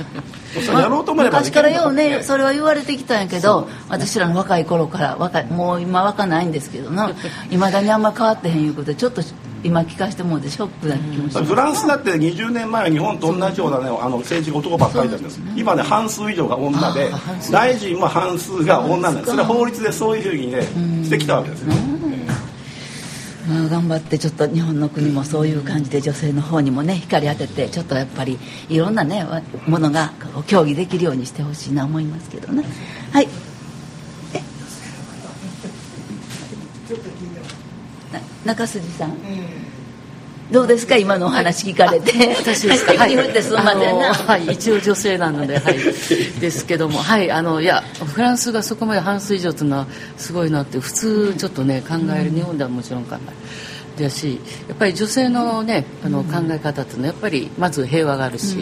[0.55, 7.11] やろうと思えば昔からようねそれは言われてきたんやけど私らの若い頃から若いもう今若ないんですけどな。
[7.51, 9.21] いまだにあんま変わってへんいうことでちょっと
[9.65, 11.43] 今聞かせてもてショックな気持ち。
[11.43, 17.09] フランスだって20年前日本と同じようなねあの政治が男ばっかりだったんです、ね、今ね半数以上が女で
[17.51, 19.31] 大臣も半数が女なんです。
[19.31, 20.61] それは法律でそういうふうにね
[21.03, 21.75] してきたわけですね、
[23.49, 28.37] まあ、頑張ってちょっと日本の国もそういう感じで女性の方にもね光当ててちょっとやっぱり
[28.69, 29.25] いろんなね
[29.65, 30.13] ものが
[30.45, 32.63] 協議できるようにしてほしいな思いますけどね。
[33.11, 33.27] はい
[38.45, 39.17] 中筋さん、うん。
[40.51, 40.95] どうですか？
[40.97, 42.35] 今のお話聞かれて。
[42.35, 42.93] 私ですか？
[42.93, 45.77] はい、はい、一応女性なので、はい、
[46.39, 47.31] ですけどもはい。
[47.31, 53.35] あのいやフランスがそこまで半数以上というのはすごいなって普通ちょっとね考える、日本ではもちろん考える。
[53.97, 58.57] だしやっぱり女性のねあの考え方っていうのはやっぱりまず平和があるし、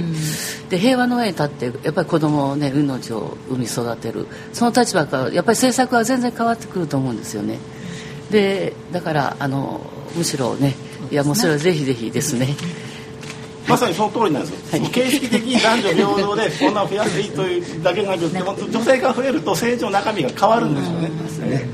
[0.69, 4.27] で平和の上に立ってやっぱり子供をね命を産み育てる。
[4.53, 7.57] その立場からやっぱり政策は全然変わってくると思うんですよね。
[8.33, 9.79] でだからあの
[10.15, 10.73] むしろね
[11.11, 12.55] いやもうそれはぜひぜひですね。
[13.69, 20.81] まさにその通りなんですよ、はい、形式的に男女平等でこんな増やしていいというだけなくて女性が増えると政治の中身が変わるんで
[21.29, 21.69] すよね。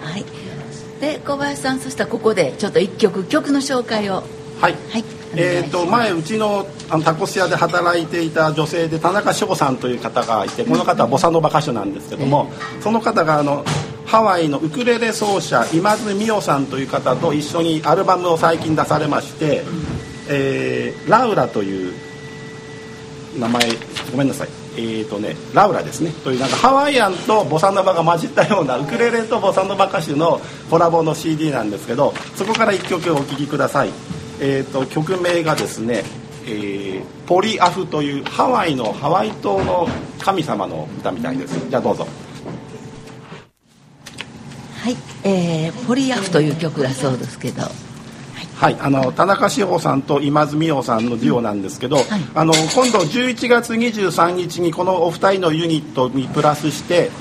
[0.00, 0.24] はい、
[1.00, 4.24] で小林さんそしたらここでちょっと一曲曲の紹介を。
[4.60, 5.04] はい、はい、
[5.36, 13.64] えーと、前うちのあのタコス屋で働いていた女性で田中翔さんという方がいてこの方はボサノバ歌手なんですけども、その方があの
[14.10, 19.62] ハワイのウクレレ奏者今津美桜さんという方と一緒にアルバムを最近出されまして
[20.28, 21.94] 「えー、ラウラ」という
[23.38, 23.62] 名前
[24.10, 24.48] ごめんなさい。
[24.76, 26.10] えーとね、ラウラですね。
[26.24, 33.90] というなんかハワイアンとボサノバが混じったようなウクレレとボサノバ歌手のコラボの CD なんですけどそこから1曲お聴きください、
[34.40, 36.04] えーと、曲名がですね、
[36.46, 39.88] えー、ポリアフというハワイのハワイ島の
[40.20, 41.56] 神様の歌みたいです。
[41.68, 42.06] じゃあどうぞ。
[44.80, 47.62] はい、えー、ポリアフという曲だそうですけど。
[48.56, 57.12] はい、あの田中志保さんと今津美桜さんのデュオなんですけど、はい、あの今度11月23日にこのお二人のユニットにプラスして、うん、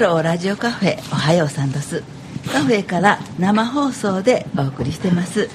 [0.00, 2.02] ローラジオカフェおはようさんです
[2.50, 5.50] カフェから生放送でお送りしてます。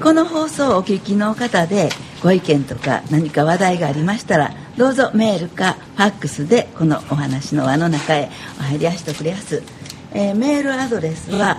[0.00, 1.88] この放送をお聞きの方で
[2.22, 8.30] ご意見とか何か話題がありましたらどうぞメールかファックスでこのお話の輪の中へ
[8.60, 9.64] お入りやしてくれやす、
[10.12, 11.58] えー、メールアドレスは、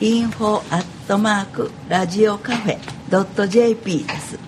[0.00, 0.60] info
[1.10, 2.78] トマークラジオカフェ
[3.48, 4.36] .jp です。
[4.36, 4.42] フ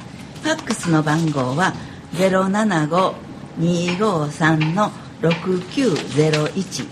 [0.48, 1.74] ァックスの番号は
[2.12, 6.86] 075-253の6901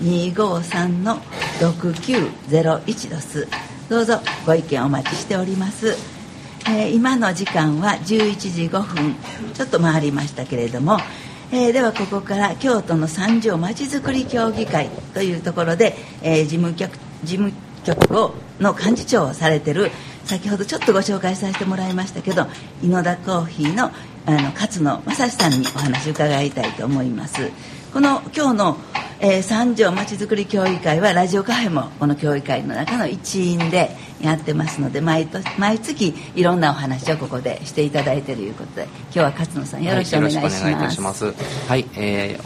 [0.00, 1.18] 075-253の
[1.60, 3.46] 6901です。
[3.90, 5.94] どうぞご意見お待ちしております、
[6.66, 9.16] えー、今の時間は11時5分。
[9.52, 10.98] ちょっと回りましたけれども。
[11.50, 17.52] えー、ではここから京都の三条まちづくり協議会というところで、えー、事務局事務
[17.96, 19.90] 局をの幹事長をされてる
[20.24, 22.46] 先ほどちょっとご紹介させてもらいましたけど
[22.82, 23.90] 井野田コーヒーの
[24.26, 27.50] あの勝野正史さんにお話を伺いたいと思います。
[27.94, 28.76] この今日の、
[29.20, 41.34] えー、三条まちづくり協議会はラジオカフェもこの協議会の中の一員でやってますので毎年毎月いろんなお話をここでしていただいているということで今日は勝野さんよろしくお願いします、はい、よろしくお願いいたします。
[41.66, 42.38] はい、え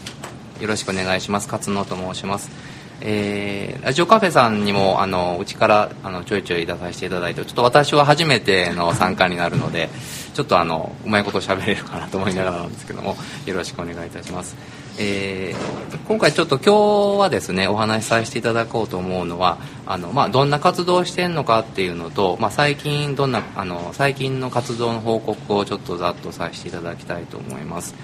[0.59, 1.49] ー、よろしくお願いします。
[1.51, 2.72] 勝野と申します
[3.05, 9.89] えー、ラジオカフェさんにもあのうちからあのちょいちょい出させていただいてちょっと私は初めての参加になるので
[10.35, 14.57] ちょっとあのうまいこと喋れるかなと思いながらなんですけどもよろしくお願いいたします、
[15.01, 27.97] えー、今回ちょっと今日はですねお話しさせていただこうと思うのはあの、まあ、どんな活動をしてるのかっていうのと、まあ、最近どんなあの最近の活動の報告をちょっとざっとさせていただきたいと思います。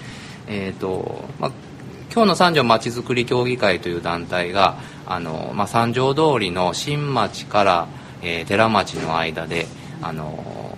[0.47, 1.68] えーとまあ
[2.11, 7.87] 今日の三条まちづくり協議会という団体があの、まあ、三条通りの新町から、
[8.23, 9.67] えー、寺町の間で
[10.01, 10.25] あの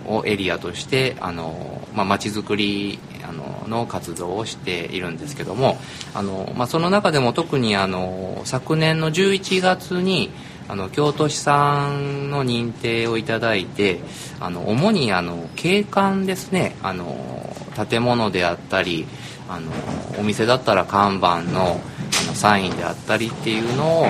[0.06, 5.78] をエリアとしてあの、まあ、町づくりあのの活動をしているんですけども
[6.12, 10.30] あの、まあ、その中でも特にあの昨年の11月に
[10.68, 14.00] あの京都市産の認定をいただいて
[14.40, 17.56] あの主にあの景観ですねあの
[17.88, 19.06] 建物であったり
[19.52, 19.70] あの
[20.18, 21.80] お店だったら看板の
[22.24, 24.06] あのサインであったりっていうのを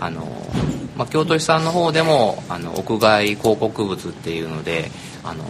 [0.00, 0.26] あの、
[0.96, 4.90] まあ、京都市さんの方でもあの屋外広告物っていうので
[5.24, 5.44] あの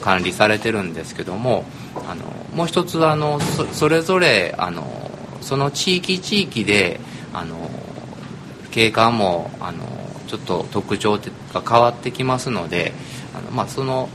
[0.00, 1.64] 管理されてるんですけども
[2.08, 2.24] あの
[2.54, 5.10] もう一つあのそれぞれあの
[5.42, 7.00] その地域地域で
[7.34, 7.56] あの
[8.70, 9.84] 景観もあの
[10.26, 11.18] ちょっと特徴
[11.52, 12.92] が変わってきますので
[13.34, 14.08] あの、まあ、その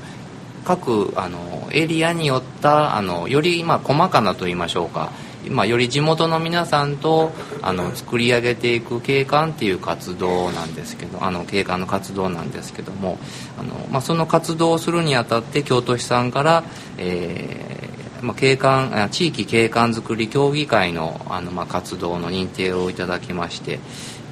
[0.63, 5.11] 各あのエリアによったあのよりまあ細かなと言いましょうか、
[5.49, 13.17] まあ、より地元の皆さんとあの作り上げていく景観っていう活動なんですけどあの景観の活動なんですけども
[13.59, 16.63] あの、まあ、その活動をするにあたって京都市さんから、
[16.97, 23.79] えーまあ、景観地域景観づくり協議会のあの、まあ、活動の認定をいただきまして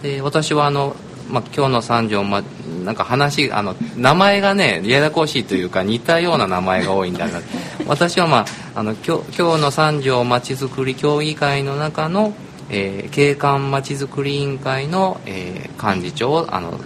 [0.02, 0.96] で私はあの
[1.30, 2.44] まあ、今日の三条、ま、
[2.84, 7.40] なんか話あの名前がねややこしいというか似たような名前が多いんだな
[7.88, 8.46] 私は、まあ、
[8.80, 12.34] あの今日今日の三条まちづくり協議会の中の、
[12.70, 16.80] えー、景観まちづくり委員会の、えー、幹事長をあの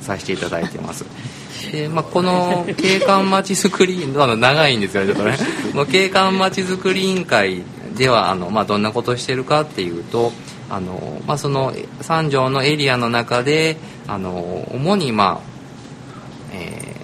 [0.00, 1.04] させていただいてます。
[1.70, 5.38] でまあ、この 景観まちづくりあの長いんですよねちょっとね
[5.90, 7.62] 景観まちづくり委員会
[7.96, 10.32] ではあの、まあ、どんなことをしてるかっていうと
[10.72, 13.76] あの、まあ、その三条のエリアの中で
[14.08, 16.96] あの主に、まあえ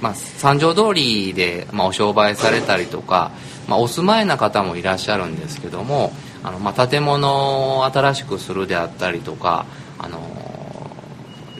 [0.00, 3.30] ーまあ、三条通りで、まあ、お商売されたりとか、
[3.66, 6.12] まあ、お住まいな方もいらっしゃるんですけども
[6.42, 9.64] あの、まあ、建物を新しくするであったりとか
[9.98, 10.20] あの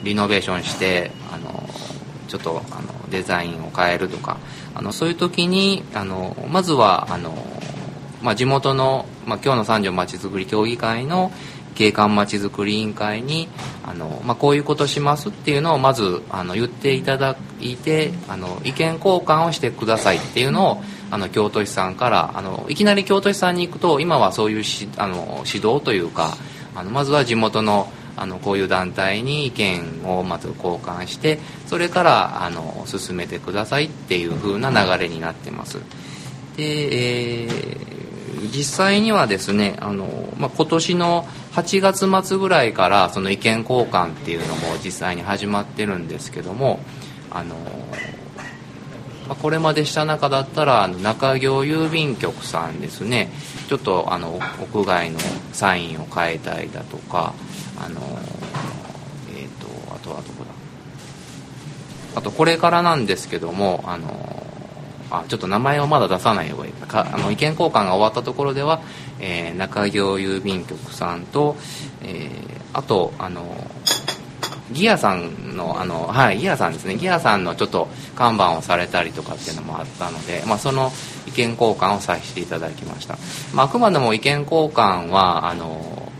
[0.03, 1.67] リノベーションしてあの
[2.27, 4.37] ちょっとあのデザインを変えるとか
[4.75, 7.33] あのそういう時にあのまずはあの、
[8.21, 11.31] まあ、地元の、まあ、今日の三条まちづくり協議会の
[11.75, 13.47] 景観まちづくり委員会に
[13.85, 26.35] あの、まあ、こういうことしますっていうのをまずあの言っていただいてあの意見交換をしてくださいっていうのをあの京都市さんからあのいきなり京都市さんに行くと今はそういうしあの指導というか
[26.73, 35.79] あのまずは地元のあのこういう団体に意見をまず交換してそれからあの進めてくださいっていう風な流れになってます。
[36.55, 37.94] で、えー、
[38.53, 41.23] 実際にはですねあの、まあ、今年の
[41.53, 46.79] 8月末ぐらいからその意見交換っていうのも実際に始まってるんですけども
[47.31, 47.55] あの
[49.27, 53.31] まこれまでした中だったら中京郵便局さんですね
[53.67, 55.19] ちょっとあの屋外の
[55.53, 57.33] サインを変えたいだとか
[57.77, 58.01] あの
[59.35, 60.51] えっ、ー、とあとはどこだ。
[62.15, 64.44] あとこれからなんですけどもあの
[65.11, 66.71] あちょっと名前をまだ出さない方がいい。
[66.73, 68.81] かあの意見交換が終わったところでは、
[69.19, 71.55] えー、中京郵便局さんと、
[72.03, 72.29] えー、
[72.73, 73.45] あとあの
[74.71, 76.95] ギアさんのあのはいギアさんですね。
[76.95, 80.91] ギアさんのちょっと看板をされたりとかっていうのもあったので、まあ、その
[81.27, 83.17] 意見交換をさせていただきました、
[83.53, 86.11] まあ、あくまでも意見交換はあの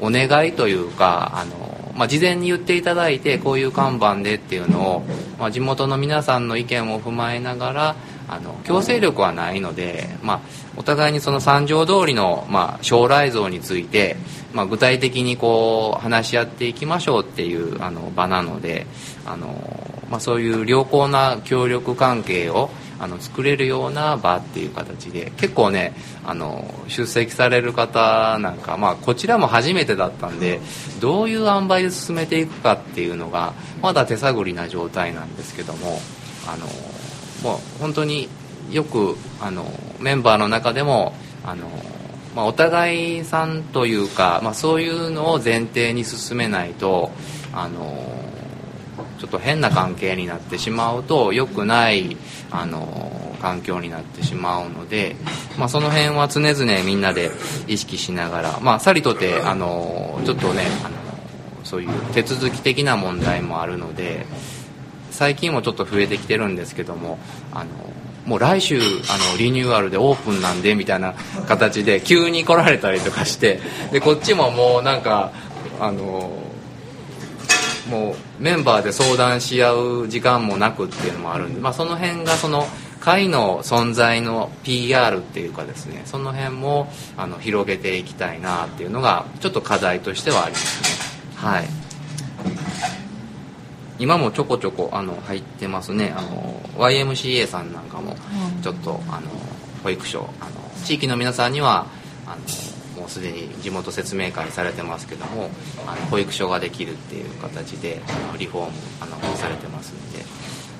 [0.00, 1.63] お願いというかあの、
[1.96, 5.04] まあ、事前に言っていただいてこういう看板でっていうのを、
[5.38, 7.96] まあ、地元の皆さんの意見を踏まえながら
[8.28, 10.40] あの強制力はないので、まあ、
[10.76, 14.16] お互いにその三条通りの、まあ、将来像について、
[14.52, 18.86] まあ、具体的にこう話し合っていきましょうっていうあの場なので
[19.26, 30.60] あの、まあ、そういう良好な協力関係をあの作れるような場っていう形で結構ねあの出席される方なんか、まあ、こちらも初めてだったんで
[31.00, 35.98] どういう塩梅で進めていくかっていうのがまだ手探りな状態なんですけども
[36.46, 36.66] あの
[37.42, 38.28] もう本当に
[38.70, 39.64] よくあの
[40.00, 41.14] メンバーの中でも
[41.44, 41.68] あの、
[42.34, 47.10] まあ、お互いさんというか、まあ、そういうのを前提に進めないと
[47.52, 48.23] あの
[49.18, 52.16] ちょっと変な関係になってしまうと良くない
[52.50, 55.16] あの環境になってしまうので、
[55.58, 57.30] まあ、その辺は常々みんなで
[57.66, 60.96] 意識しながら、まあ、さりとてあのちょっとねあの
[61.64, 64.26] そういう手続き的な問題もあるので
[65.10, 67.18] 最近もちょっと増えてきてるんですけども
[67.52, 67.70] あの
[68.26, 71.14] もう来週あのリニューアルでオープンなんでみたいな
[71.46, 73.60] 形で急に来られたりとかして
[73.92, 75.32] でこっちももうなんか
[75.80, 76.43] あの
[77.88, 82.66] もうメンバーで相談し合う時間もなくっていうのもあるんで、まあ、その辺がその
[83.00, 91.36] 会の存在の PR っていうかですねその辺もあの広げていきたいなっていうのがちょっと課題としてはありますね。
[91.36, 91.68] はい。
[93.98, 96.14] 今もちょこちょこあの入ってますね。
[96.16, 98.16] あの YMCA さんなんかも
[98.62, 99.30] ちょっとあの
[99.82, 101.86] 保育所あの地域の皆さんには
[102.26, 102.36] あの
[103.04, 105.50] もうすでに地元説明会にされてますけども
[105.86, 110.24] あの保育所ができるっていう形であのリフォームあのされてますんで、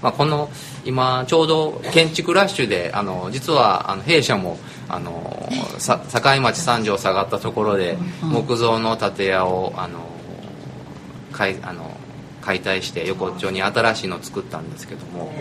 [0.00, 0.48] まあ、この
[0.86, 4.56] 今ちょうど建築ラッシュであの実はあの弊社も
[4.88, 9.98] あの境町三条下がったところで木造の建屋をあの
[11.30, 11.94] かいあの
[12.44, 15.32] 解体して横っちょに新しいのを作ったんですけども、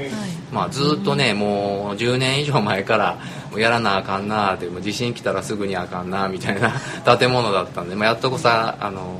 [0.51, 3.17] まあ、ずっとねもう10年以上前から
[3.57, 6.71] やらなあかんなって地震来たらすぐにあかんなみたいな
[7.17, 9.19] 建物だったんで、まあ、やっとこさあの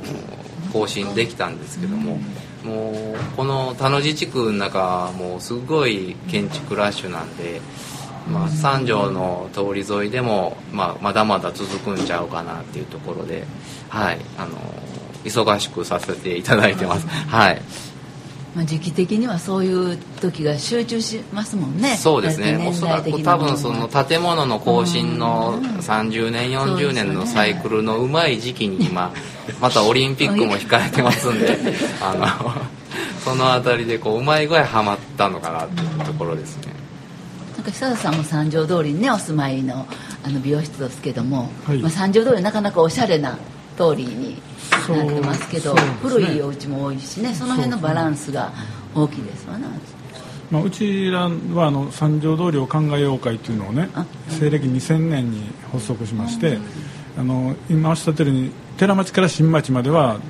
[0.72, 2.18] 更新できたんですけども。
[2.64, 7.60] もうこの田野地区の中もうすごい建築ラッシュなんで、
[8.26, 13.44] まあ、三条の通り沿いでも、まあ、まだまだ続くんちゃうかなっていうところで、
[13.90, 14.56] はい、あの
[15.24, 17.06] 忙しくさせていただいてます。
[17.06, 17.62] はい。
[18.54, 21.96] まあ、時期的にはそういう時が集中しますもんね。
[21.96, 22.64] そうですね。
[22.68, 29.12] おそらく多分その建物の更新の30年40年のサイクルのうまい時期に今
[29.60, 31.58] またオリンピックも控えてますんで
[32.00, 32.52] あの
[33.24, 36.72] その辺りでこううまい具合はまったのかなっていうところですね。
[37.56, 39.86] なんか久田さんも三条通りにねお住まいの
[40.22, 43.36] あの美容室ですけども、はい、まあ、三条通りなかなかおしゃれな
[43.76, 44.42] 通りに
[44.88, 48.52] なってますけど、ね、古いお家も多いしねその辺のバランスが
[48.94, 49.68] 大きいですわな。
[50.50, 53.88] まあ、うちらはあの三条通りを考えよう会というのをね
[54.28, 56.58] 西暦2000年に発足しまして、
[57.18, 60.20] あの今おっしゃってるように寺町から新町までは、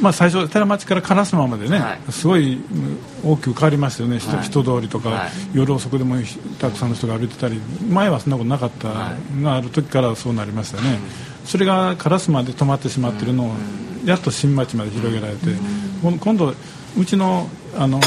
[0.00, 2.58] まあ、最初寺町から烏丸までね、はい、すごい
[3.24, 6.16] 大きく変わりましたよね、はい、人通りとか、はい、夜遅くでも
[6.60, 8.88] たくさんの人が歩いてたり前はそんなことなかった
[9.40, 10.98] がある時からそうなりましたね。
[11.44, 13.52] それが烏丸で止まってしまっているのを
[14.04, 15.46] やっと新町まで広げられて
[16.02, 16.54] 今度
[16.98, 18.00] うちのあの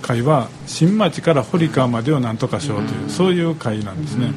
[0.00, 4.32] 会は新町から堀川までをなんとかしようというそういう会なんですね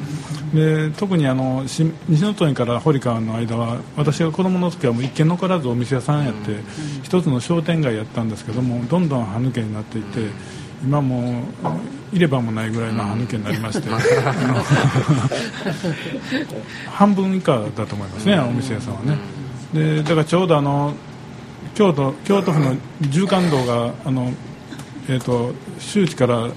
[0.53, 6.59] で特にあの西野島から堀川の間は私が子供の時はもう一軒残らずお店屋さんやって
[7.03, 10.27] 一つの商店街やったんですけどもどんどん歯抜けになっていって
[10.83, 11.43] 今も
[12.13, 13.89] いればもないぐらいの歯抜けになりまして、
[16.91, 19.17] 半分以下だと思いますね、お店屋さんはね。
[19.73, 20.93] でだからちょうどあの
[21.73, 24.31] 京都京都府の縦貫道があの、
[25.09, 26.49] えーと周知から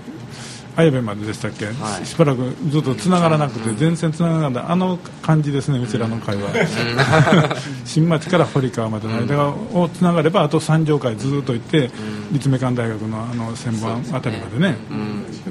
[0.78, 4.64] 綾部まででしたっけ、はい、しばらくずっとつながらなくて、全然つながらない。
[4.68, 6.50] あの感じですねうちらの会話。
[7.84, 11.90] 新町から堀川までの間をつながればあと三条会ずっと行って
[12.30, 14.76] 立命館大学のあの千番あたりまでね、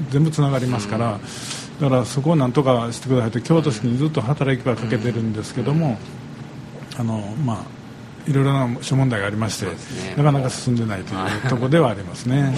[0.08, 1.20] 全部つながりますから。
[1.78, 5.96] だからそこをなんとかしてくださいと京都市にずっと働きはかけてるんですけども、
[6.98, 9.66] あのまあいろいろな諸問題がありまして、
[10.16, 12.54] なかなか進んでないというところではありますね。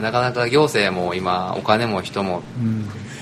[0.00, 2.42] なかなか行政も今お金も人も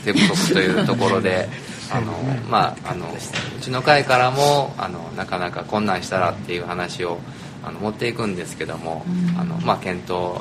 [0.05, 1.49] 手不足というところで
[1.91, 2.12] あの、
[2.51, 7.19] まあ、あのうちの会からもあのなかなか困難したらっていう話を
[7.64, 9.05] あの持っていくんですけども、
[9.39, 10.41] あのまあ、検討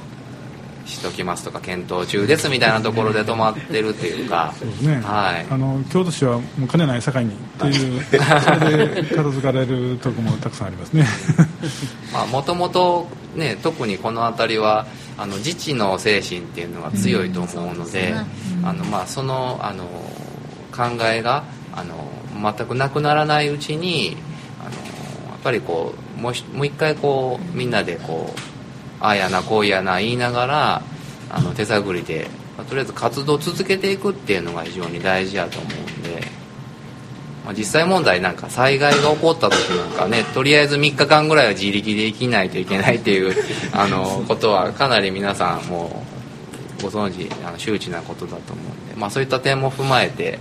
[0.88, 11.06] しときますとか検討中ですみたいなところで止まってるっていうかそうですね、はい、あの京都市はもう金ない境にっていうそれで片付かれるとこもたくさんありますね。
[12.32, 14.88] もともとね特にこの辺りは
[15.18, 18.14] あの自治の精神っていうのが強いと思うので、
[18.64, 19.86] あのまあ、そのあの
[20.72, 21.44] 考えが
[21.74, 21.96] あの
[22.56, 24.16] 全くなくならないうちに
[24.62, 24.70] あの
[25.32, 28.40] やっぱりこうもうもう一回こうみんなでこう
[29.00, 30.82] ああやなこうやな言いながら
[31.30, 36.47] あの手探りで、まあ、とりあえず活動を続けていくっていうのが非常に大事やと思うんで。
[37.48, 43.34] まあ、実際問題なんか災害が起こった時なんかねとりあえず3日間ぐらいは自力で生きないといけないっていう
[43.72, 46.04] あのことはかなり皆さんも
[46.80, 50.40] うご存知あの周知なことだと思うんで、まあ、そういった点も踏まえて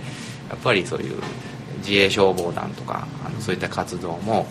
[0.49, 1.15] やっぱりそういう
[1.77, 4.45] 自衛消防団とかあのそういった活動も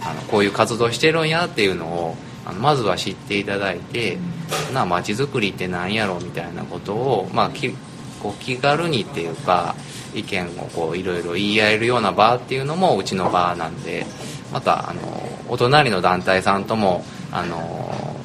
[0.00, 4.16] あのこういう活動してるんやっていうのをあのまずは知っていただいて
[4.72, 7.74] な街づくりって何やろうみたいなことを、まあ、き
[8.18, 9.74] こう気軽にっていうか
[10.14, 14.06] 意見をこういろいろ言い合えるような場っていうのもうちの場なんで
[14.52, 15.00] またあの
[15.48, 18.16] お隣の団体さんともあの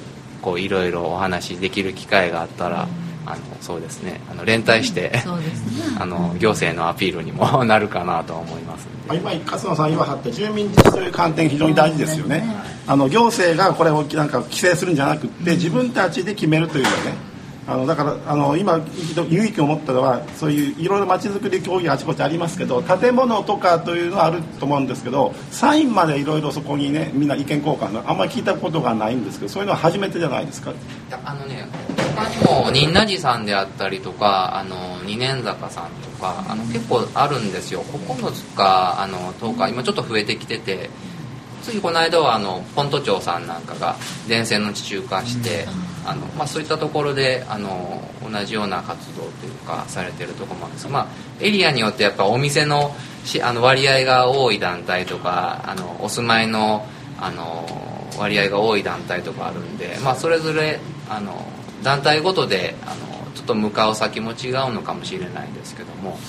[0.42, 2.88] こういろいろお話しできる機会があったら。
[3.26, 4.20] あのそうですね。
[4.30, 5.24] あの連帯して、ね、
[5.98, 12.46] あの行政のアピールにもなるかなと思います今勝野さん言わはった住民自治という観点非常に大事ですよね。
[12.86, 17.33] あの行政がこれをなんか規制するんじゃなくて自分たちで決めるというのはね
[17.66, 30.74] あのだからあの今勇気を持ったのはそういういろいろまちづくり競技あちこちありますけど建物とかというのはあると思うんですけどサインまでいろいろそこにねみんな意見交換あんまり聞いたことがないんですけどそういうのは初めてじゃないですか？
[31.24, 31.66] あのね
[32.16, 37.84] 他にも仁和寺さんであったりとかあの二年坂さんとかあの結構あるんですよ。
[37.84, 40.90] 9つかあの10日今ちょっと増えてきてて
[41.64, 43.96] 次この間はあのポント町さんなんかが
[44.28, 45.72] 電線の地中化して、うん、
[46.06, 51.08] あのまあ、そういったところであの同じような活動というかされてるとこもあるんですまあ、
[51.40, 52.94] エリアによってやっぱお店の
[53.24, 56.86] しあの割合が多い団体とかあのお住まいの
[57.20, 57.66] あの
[58.18, 60.80] 割合が多い団体とかあるんで、まあ、それぞれ
[61.10, 61.46] あの
[61.84, 66.20] 団体ごとであのちょっと向かう先も違うのかもしれないんですけどもやっ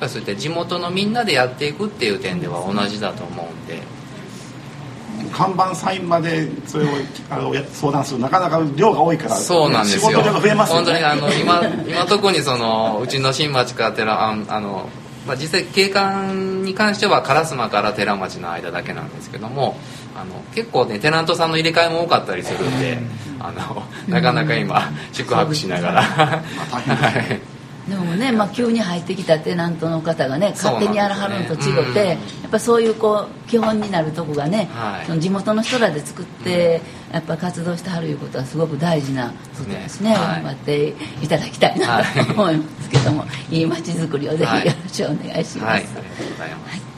[0.00, 4.01] ぱそういった地元のみんなでやっていくっていう点では同じだと思うんで。
[5.32, 6.88] 看板サインまでそれを
[7.30, 10.10] あの相談するなかなか量が多いからそうなんですよ。
[10.10, 14.88] 仕事量が増えます、ね、本当にあの今今特にそのうちの新町から寺ああの、
[15.26, 19.76] まあ、実際景観に関しては烏丸から寺町の間だけなんですけども
[20.14, 22.98] あの結構ねテナントさんの入れ替えも多かったりするんで、
[23.38, 27.51] あのなかなか今宿泊しながら、はい
[27.88, 36.80] でもね、まあ、急に入ってきたテナントの方がね勝手にやらはるのと違って、ねうん、やっぱそういうこう基本になるとこがね、はい、その地元の人らで作って、
[37.12, 40.16] やっぱ活動してはるいうことはすごく大事なことですね、ね。
[40.16, 40.88] はい、頑張って
[41.22, 45.64] いただきたいなと思いますけども、はい、いい街づくりをぜひよろしくお願いします。
[45.64, 46.91] はい、ありがとうございます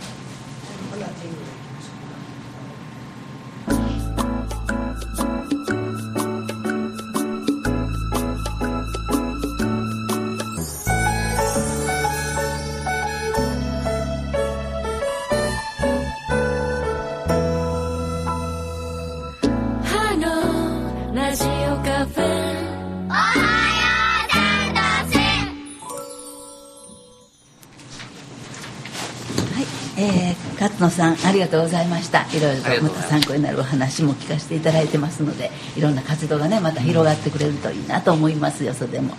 [30.72, 32.26] 野さんありがとうございました。
[32.32, 39.14] いろいろとまた参考になるお話も聞かせていただいてますのでいろんな活動がねまた広がってくれるといいなと思いますよそれも。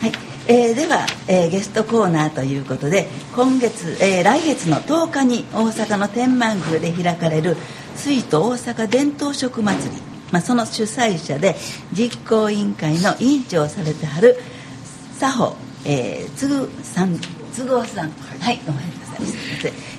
[0.00, 0.12] はい、
[0.48, 7.56] えー、では、えー、ゲストコーナーということで今月、えー、来月の10日に大阪の天満宮で開かれる
[7.96, 10.02] 水都大阪伝統食祭り。
[10.32, 11.56] まあ、その主催者で
[11.92, 14.38] 実行委員会の委員長をされてはる
[15.20, 17.18] 佐保、えー、つぐさん
[17.52, 18.10] つぐおさん。
[18.10, 19.01] はいごめんなさい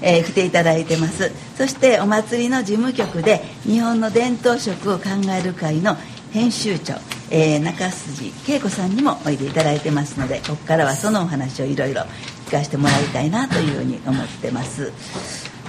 [0.02, 1.32] えー、来ていただいてます。
[1.58, 5.04] そしてお祭りの事務局で日本の伝統食を考
[5.38, 5.98] える会の
[6.32, 6.94] 編集長、
[7.30, 12.02] えー、中筋恵子さんにもおいでいただいてますのでここからはそのお話をいろいろ
[12.48, 14.92] 聞かせてもらいたいなというふうに思ってます。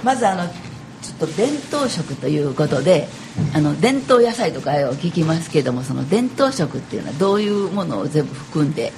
[0.03, 0.47] まずあの
[1.01, 3.07] ちょっと伝統食ということで
[3.53, 8.91] あの伝統野菜とかを聞きますけどもその伝統食っていうのはどういうものを全部含んで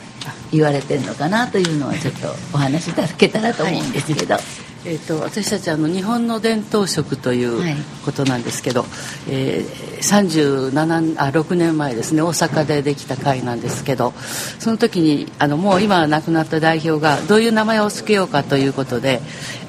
[0.52, 4.36] 言われてるのかなというのはちょっとお話しいただけたらと思うんですけど。
[4.36, 7.76] はいえーと、私たちあの日本の伝統食という
[8.06, 8.90] ことなんですけど、はい、
[9.28, 14.14] えー、37あ6年前ですね大阪でできた会なんですけど
[14.60, 19.20] その時にあのもう今亡くなった代表がどういう名前を付けようかということで、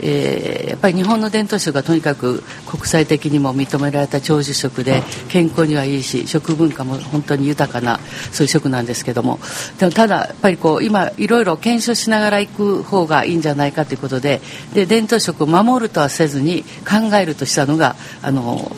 [0.00, 7.98] えー、やっぱり日本の伝統食がとにかく国際的にも認められた長寿食で健康にはいいし食文化も本当に豊かな
[8.30, 9.40] そういう食なんですけども
[9.80, 14.40] でもただやっぱりこう今いろいろ検証しながら行く方がいいんじゃないかということで
[14.74, 18.70] で伝統食を守るとはせずに考えるとしたのがあの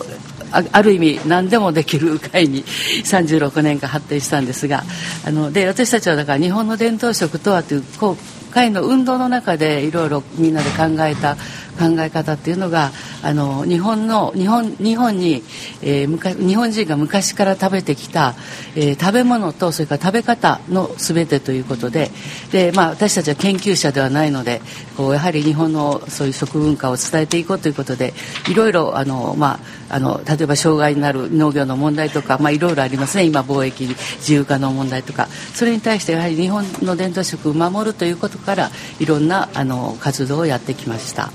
[0.50, 2.64] ある意味何でもできる会に
[3.04, 4.84] 36年間発展したんですが
[5.24, 11.36] あので私たちはだから日本の伝統食とはというこう会の運動の中でいろいろみんなで考えた
[11.78, 12.90] 考え方っていうのが
[13.22, 15.42] あの日本の日本日本に、
[15.82, 18.34] えー、日本人が昔から食べてきた、
[18.74, 22.10] えー、食べ物とそれから食べ方の全てということで
[22.52, 24.60] で、まあ、私たちは研究者ではないので
[24.96, 28.12] こうやはり日本のそういう食文化を伝えていこうということで
[28.48, 29.60] いろいろあの、ま
[29.90, 41.30] あ、あの例えば障害になる農業の問題とか、まあ、いろいろありますね今貿易自由化の問題とかそれに対してやはり日本の伝統食を守るということからいろんなあの活動をやってきました。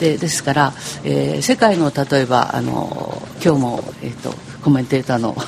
[0.00, 0.72] でですから、
[1.04, 5.36] えー、世界の例えばあの今日も、えーと、コメンテーターの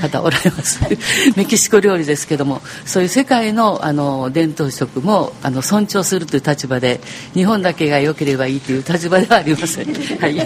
[0.00, 0.80] 方おられます
[1.36, 7.00] メキシコ料理ですけどもそういう世界のあの伝統食もあの尊重するという立場で
[7.34, 9.94] 日本だけが良ければいいという立場ではありません。
[10.20, 10.36] はい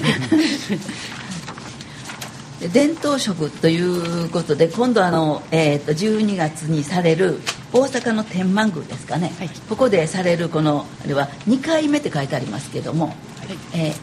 [2.68, 3.80] 伝統食とい
[4.26, 7.40] うことで今度あの、えーと、12月にされる
[7.72, 13.16] 大阪の天満宮ですかね、はい、ここでされるこのあれは2回目って書いてありますけども、はい。
[13.74, 13.94] え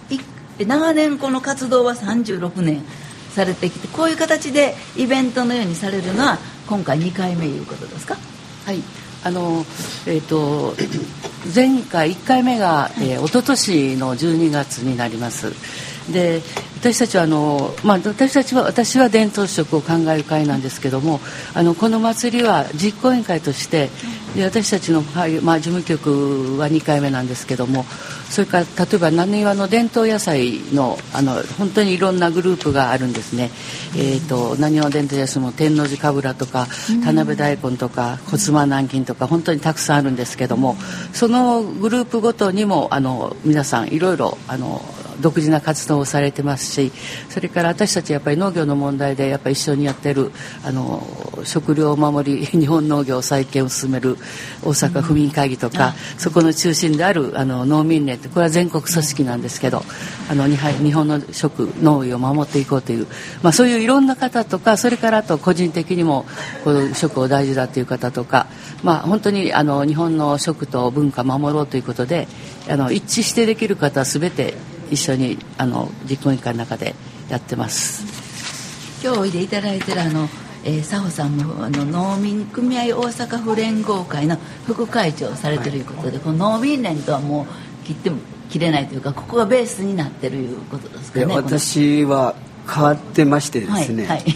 [0.60, 2.84] ー、長年この活動は36年
[3.32, 8.18] されてきてこういう形でイベントのようにされるのは今回2回目いうことですか？
[8.66, 8.82] はい。
[9.24, 9.66] あの
[10.05, 10.74] えーと、
[11.53, 15.51] 前回1回目が、えー、一昨年の12月になります
[16.12, 16.41] で
[16.80, 21.20] 私たちはあの、まあ、私たちは私は伝統食を考える会なんですけども
[21.53, 23.89] あのこの祭りは実行委員会として
[24.36, 27.84] で私たちの、まあ、事務局は2回目なんですけども
[28.30, 33.49] それから例えば浪速の伝統野菜のあの本当にいろんなグループがあるんですね、
[33.95, 36.68] えーと、浪速伝統野菜も天王寺かぶらとか
[37.03, 40.76] 田辺大根とか骨間南京とか本当にたくさんあるんですけども
[41.14, 44.82] そのグループごとにもあの皆さんいろいろあの
[45.22, 46.91] 独自な活動をされてますし
[47.30, 50.32] それから私たちやっぱり農業の問題でやっぱり一緒にやってる
[50.63, 51.03] あの
[51.43, 54.18] 食料を守り 日本農業再建を進める
[54.63, 59.84] 大阪府民会議とか、うん、そこの中心であるあの農民連ってこれは全国組織なんですけど
[60.30, 60.57] あの日
[60.93, 63.07] 本の食農業を守っていこうという、
[63.41, 66.26] まあ、そういういろんな方とかそれからあと個人的にも
[66.63, 68.47] この食を大事だという方とか、
[68.84, 72.28] まあ、本当にあの日本の食と文化を守ろうということで
[72.70, 74.53] あの一致してできる方は全て
[74.92, 76.96] 一緒にあの実行委員会の中で
[77.30, 78.04] やってます。
[79.04, 80.28] 今日おいでいただいてるあの、
[80.64, 88.18] えー、佐保さんもあの農民組合大阪府連合会の副会長をされてるいうことで、はい、この農民連とはもう切っても
[88.50, 91.36] 切れないというかここがベースになってるいうことですかね。
[91.36, 92.36] 私は
[92.68, 94.32] 変わってましてですね、はいはい、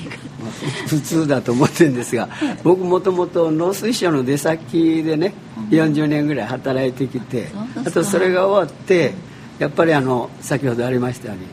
[0.88, 2.30] 普通だと思ってるんですが
[2.64, 5.34] 僕もともと農水省の出先でね
[5.70, 7.50] 40年ぐらい働いてきて
[7.86, 9.14] あとそれが終わって
[9.62, 11.46] やっぱりあの先ほどありましたように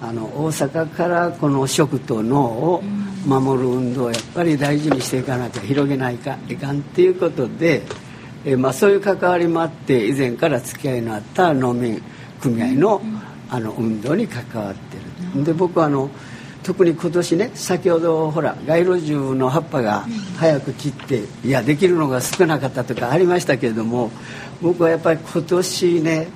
[0.00, 2.82] あの大阪からこの食と脳を
[3.24, 7.82] 守る運動をやっぱり大事にしていかなきゃ広げないかいかんっていうことで、
[8.44, 12.02] えまあ、そういう関わりもあって以前から付き合いのあった農民
[12.40, 13.00] 組合の
[13.48, 14.96] あの運動に関わって
[15.36, 15.44] る。
[15.44, 16.10] で僕はあの
[16.64, 20.06] 特に今年ね先ほどほら街路樹の葉っぱが
[20.38, 24.10] 早く切っていやできるのが少なかったとかありましたけれども
[24.60, 26.28] 僕はやっぱり今年ね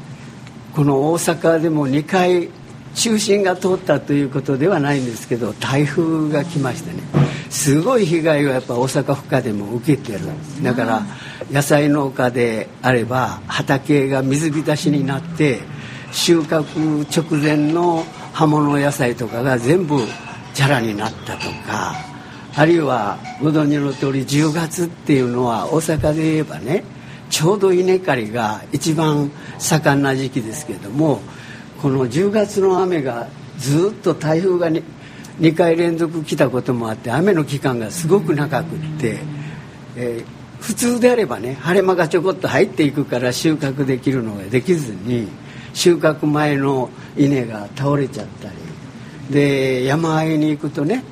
[0.79, 2.51] この大阪でも2回
[2.95, 7.03] 中心が通ったということではないんですけど台風が来ましてね。
[7.51, 10.21] すごい被害をやっぱ大阪府下でも受けてる
[10.63, 11.03] だから
[11.51, 15.59] 野菜農家であれば畑が水浸しになって
[16.13, 19.99] 収穫直前の葉物野菜とかが全部
[20.55, 21.97] チャラになったとか
[22.55, 26.85] あるいはご存知の通り10月っていうのは大阪で言えばね
[27.31, 31.21] ちょうど稲刈りが一番盛んな時期ですけれども
[31.81, 34.83] この10月の雨がずっと台風が 2,
[35.41, 39.19] 2回連続来たこともあって雨の期間がすごく長くって、
[39.97, 45.29] えー、普通であればね晴れ間がちょこっと入っていくから収穫できるのができずに
[45.75, 48.57] 収穫前の稲が倒れちゃったり
[49.31, 51.05] で山あいに行くとね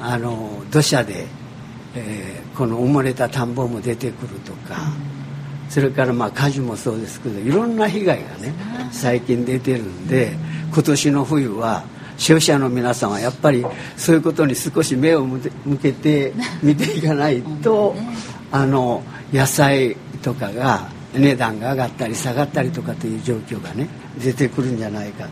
[0.00, 1.26] あの土砂で、
[1.94, 4.76] えー、この埋もれた田んぼも出てくるとか、
[5.68, 8.54] それからまあ火事もそうですけどいろんな被害がね
[8.90, 10.32] 最近出てるんで
[10.72, 11.84] 今年の冬は
[12.16, 13.64] 消費者の皆さんはやっぱり
[13.96, 15.40] そういうことに少し目を向
[15.80, 17.94] けて見ていかないと
[18.50, 19.02] あの
[19.32, 23.88] 野菜とかが値段が上がったり下がったりとかという状況がね
[24.22, 25.26] 出てくるんじゃないか。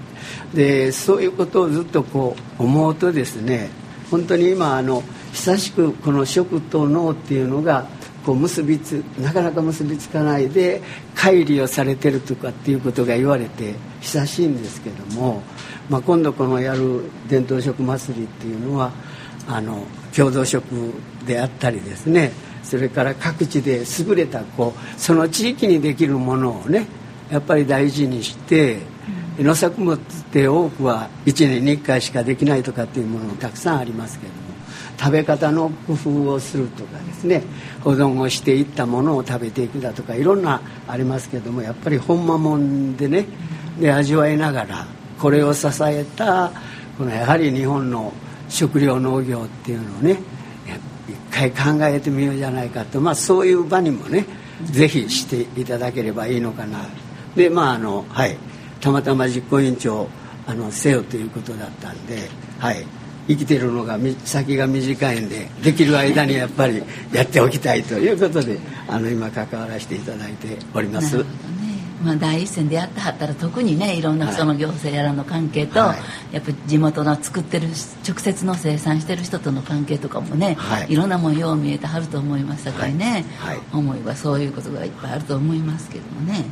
[0.55, 3.69] でそういうことをずっとこう思うとですね
[4.11, 7.87] 本当に今あの久しくこの食と脳っていうのが
[8.27, 10.83] こう結びつなかなか結びつかないで
[11.15, 15.43] 乖離をされてるとかっていうことが言われて久しいんですけども、
[15.89, 18.91] まあ、今度このやる伝統食祭りっていうのは
[19.47, 20.65] あの共同食
[21.25, 22.33] であったりですね
[22.65, 26.89] それから各地で優れたこうその地域にできるものをね
[27.31, 28.81] やっぱり大事にして
[29.39, 29.99] 農作物っ
[30.33, 34.41] て多くは1年に1回しかできないとかっていうものもたくさんありますけども
[34.99, 37.43] 食べ方の工夫をするとかですね
[37.83, 43.27] 保存をしていったものを食べていくだとかいろんなありますけどもやっぱりほんまもんでね
[43.81, 44.87] で味わいながら
[45.19, 46.53] これを支えた
[46.99, 48.13] このやはり日本の
[48.49, 50.19] 食料農業っていうのをね
[51.09, 54.25] 一回考えてみようじゃないかと、まあ、そういう場にもね
[54.65, 56.79] ぜひしていただければいいのかな。
[57.37, 58.37] でまああのはい
[58.81, 60.09] たまたま実行委員長
[60.47, 62.85] あのせよということだったんではい。
[63.29, 68.59] 生きてるのが先が短いんでできる間にやっぱりやっておきたいということで
[68.89, 71.25] あの今関わらせていただいております。
[72.05, 75.97] まあ、第一線でやってはったら特にねいろんなその行政やらの関係と、は
[76.31, 77.69] い、やっぱ地元の作ってる
[78.07, 86.45] 直接の生産してる人との関係とかもね、はい、いろんなもんよう見えてはると思いましたからね、はい、思いはそういうことがいっぱいあると思いますけどもね、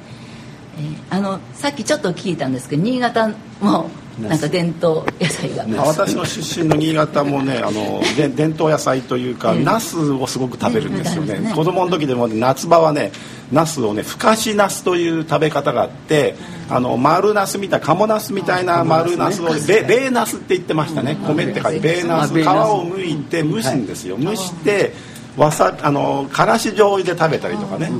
[0.79, 3.29] えー、あのさっきちょっと聞いたんですけど新潟
[3.61, 13.11] もなんか伝統野菜が、私の出身の新潟もねあので伝統野菜というか、えー、ナスをすごく食べるんですよね、ね、子供の時でも、夏場はね
[13.51, 16.37] ナスをねふかしナスという食べ方があって
[16.69, 21.17] あの丸ナスみたい鴨ナスみたいな丸ナスをベベーナスって言ってましたね。
[21.27, 22.35] 米って書いてベーナス。
[22.35, 24.17] 皮を剥いて蒸すんですよ。
[24.19, 24.93] 蒸して
[25.37, 27.89] わさあのからし醤油で食べたりとかね。
[27.89, 27.93] で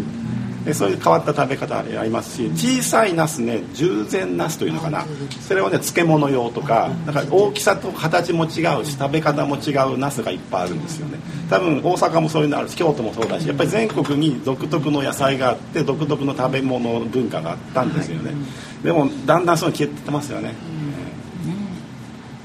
[0.73, 5.05] そういう変わった食べ方ありますし小さいナスね従前ナスというのかな。
[5.47, 11.19] それをね漬物用とかだから大きさと形も違うし食べ方も違うナスがいっぱいあるんですよね。
[11.51, 18.33] 多分大阪もそういうのあるし京都もそうだしやっぱり全国に独特の野菜があって独特の食べ物文化があったんですよね。
[18.83, 20.55] でもだんだんそういうの消えてますよね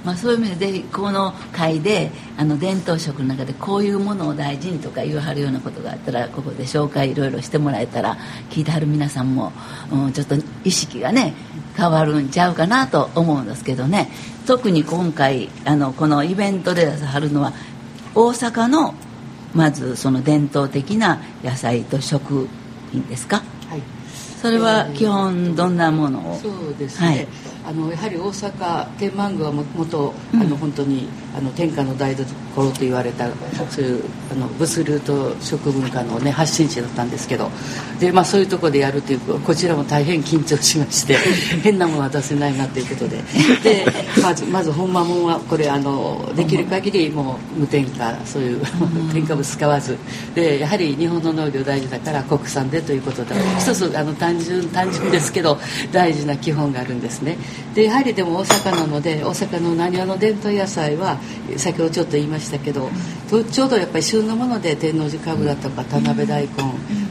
[0.10, 8.18] まあ、そういう意味でこの会であの伝統食の中でこういうものを大事にとか言わはるようなことがあったらここで紹介いろいろしてもらえたら
[8.50, 9.54] 聞いてはる皆さんも、
[9.92, 11.36] うん、ちょっと意識がね
[11.78, 14.10] 変わるんちゃうかなと思うんですけどね。
[14.48, 17.54] 特に今回あのこのイベントで出さはるのは
[18.16, 18.96] 大阪の
[19.54, 22.48] まずその伝統的な野菜と食
[22.92, 23.82] 品ですか、はい、
[24.42, 27.28] それは基本どんなものを、そうですね、はい
[27.70, 30.14] あのやはり大阪天満宮はもともと
[30.60, 31.08] 本当に
[31.38, 32.26] あの天下の台所
[32.72, 33.30] と言われた
[33.70, 37.52] そういうあの物流と食文化の、ね、発信地だったんですけど。
[38.00, 41.18] で、まあ、そういうところでやるというこちらも大変緊張しまして
[41.62, 43.18] 変なものは出せないなということで。
[43.62, 43.86] で
[44.24, 48.62] まずまず本間もんはこれあのできる限りもう無添加そういう
[49.14, 49.98] 添加物使わず。
[50.34, 53.36] でやはり日本の農業大事だから国産でということで。
[53.60, 55.60] 一つあの単純単純ですけど
[55.92, 57.38] 大事な基本があるんですね。
[57.76, 61.20] でやはりでも大阪なので大阪の浪速の伝統野菜は
[61.58, 62.90] 先ほどちょっと言いましたけど
[63.52, 66.50] ちょうどやっぱり旬のもので天王寺かぶらとか田辺大根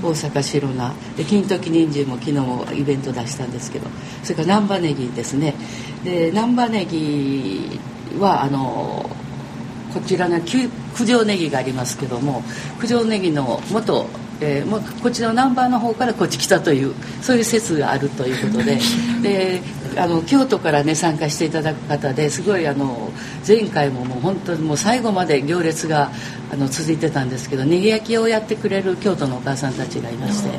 [0.03, 0.93] 大阪白菜。
[1.17, 3.87] で金時人参も昨日もイベント出したんですけど
[4.23, 5.55] それから難波ネギですね。
[6.05, 7.81] で難波ネギ
[8.19, 9.09] はあの
[9.93, 10.69] こちらの九
[11.07, 12.43] 条ネギがありますけども
[12.81, 14.07] 九条ネギの元
[14.41, 18.79] えーまあ、こちらのナンバーの方からこっち来たというそういう説があるということで。
[19.23, 19.61] で
[19.97, 23.11] あの京都からね参加していただく方ですごいあの
[23.47, 26.13] 前回ももう本当にもう最後まで行列が
[26.53, 30.51] あの続いてたんですけどねぎ焼きをやってくれる京都のお母さんたちがいまして。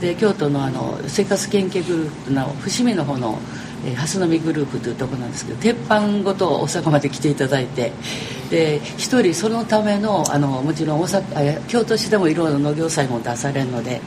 [0.00, 3.38] で京都のあの生活研究グループの伏見の方の
[3.84, 7.92] え、蓮波グループというところなんですけど鉄板ごと大阪まで来ていただいて
[8.50, 14.00] で一人そのためのあのもちろん大阪京都市でもいろいろ農業祭も出されるので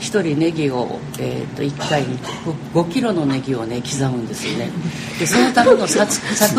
[0.00, 4.70] 1人ネギを、えー、と1回に 5, 5キロのネギをね刻むんですよね。
[5.18, 6.12] でそのための作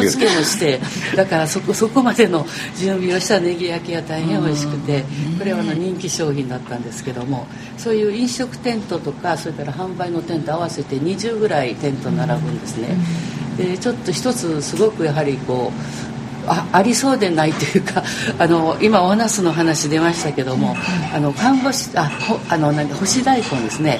[0.08, 0.80] 付けもして
[1.16, 5.04] だからそこそこまでの準備をしたネギ焼きが大変美味しくて
[5.38, 12.98] これはあの人気商品だったんですけどもそういう飲食テントとかそれから販売のテント合わせて20ぐらいテント並ぶんですね。
[13.58, 16.17] でちょっと一つすごくやはりこう
[16.48, 18.04] あありそうでないというか
[18.40, 20.76] あの今おなすの話出ましたけども、
[21.14, 24.00] あの看護師あほあのなんか干し大根ですね。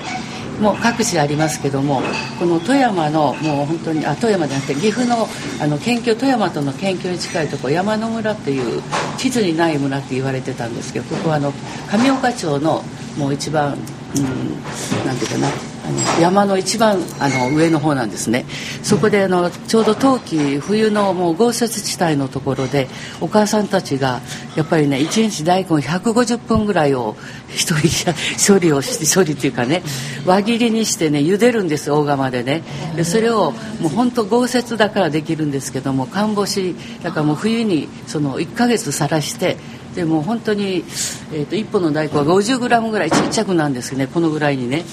[0.60, 2.02] もう各地ありますけども
[2.40, 5.28] この富山のもう本当にあ富山じゃなくて岐阜の
[5.62, 8.82] あの県境富山との県境に近いところ山の村っていう
[9.18, 11.54] 地図にない村って言われてたんですけどここはあの
[11.92, 12.84] 上岡町の
[13.18, 13.80] もう一番、うん、
[14.24, 15.78] なんていうかな。
[16.20, 18.46] 山の一番あの上の方なんですね。
[18.84, 22.88] そこであのちょうど冬季冬のもう豪雪地帯のところで
[23.22, 24.22] お母さんたちが
[24.56, 27.16] やっぱりね1日大根150分ぐらいを
[27.50, 28.14] 一人
[28.54, 29.84] 処理をして処理っていうかね
[30.26, 32.64] 輪切りにしてね茹でるんです大釜でね。
[32.96, 39.58] でそれをもう本当豪雪だからできるんですけども看干しだからもう冬にその1ヶ月さらして
[39.98, 40.86] でも本当に、
[41.34, 44.86] えーと、1本の大根は 50g ぐらいちっちゃくなんですねこのぐらいにね。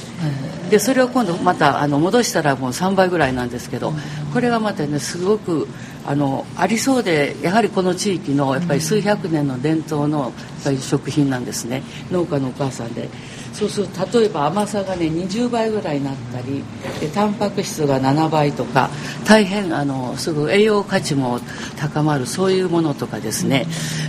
[0.71, 3.93] でそれを今度またあの戻したらもう3倍ぐらいなんですけど
[4.33, 5.69] これがまたねすごく
[6.07, 10.33] あのありそうでやはりこの地域のやっぱり数百年の伝統のやっ
[10.65, 11.83] ぱり食品なんですね。
[12.11, 13.11] 農家のお母さんで。
[13.55, 16.65] そうすると例えば甘さがね20倍ぐらいになったり
[17.01, 18.91] でタンパク質が7倍とか
[19.25, 21.39] 大変あのすぐ栄養価値も
[21.79, 23.67] 高まるそういうものとかですね。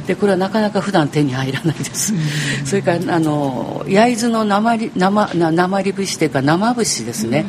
[0.07, 2.13] でこれはなかなか普段手に入らないです、
[2.65, 7.45] それからあの焼津の生生生節というか生節ですね、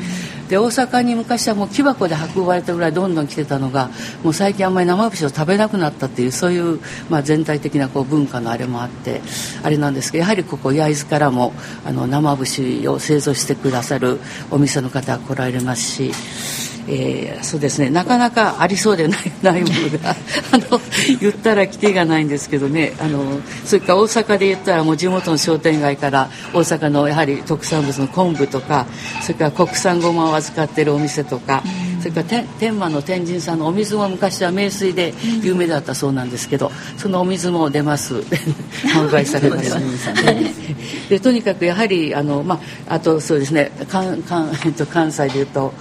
[0.49, 3.91] で大阪に昔はもう木箱で運ばれたぐらいどんどん来てたのが
[4.23, 6.81] もう最近あんまり生節を食べなくなったっていうそういう、
[7.11, 9.21] まあ、全体的なこう文化のあれもあって
[9.63, 11.53] あれなんですけどやはりここ焼津からも
[11.87, 14.19] あの生節を製造してくださる
[14.51, 16.76] お店の方が来られますし。
[16.89, 17.91] えー、そうですね。
[17.91, 20.11] なかなかありそうでないないものが
[20.53, 20.81] あの
[21.21, 22.93] 言ったらきてがないんですけどね。
[23.01, 28.87] あのそれから大阪で言ったらもう地元の商店街から大阪のやはり特産物の昆布とか
[29.23, 31.63] それから国産ごまを扱ってるお店とか、
[32.01, 35.13] それから天満の天神さんのお水も昔は名水で
[35.43, 38.15] 有名だったそうなんですけどそのお水も出ます。
[38.95, 39.77] 販売されます。
[41.09, 43.73] でとにかくやはりあの、まあ、あとそうですね。
[43.89, 45.73] 関関、えっと、関西で言うと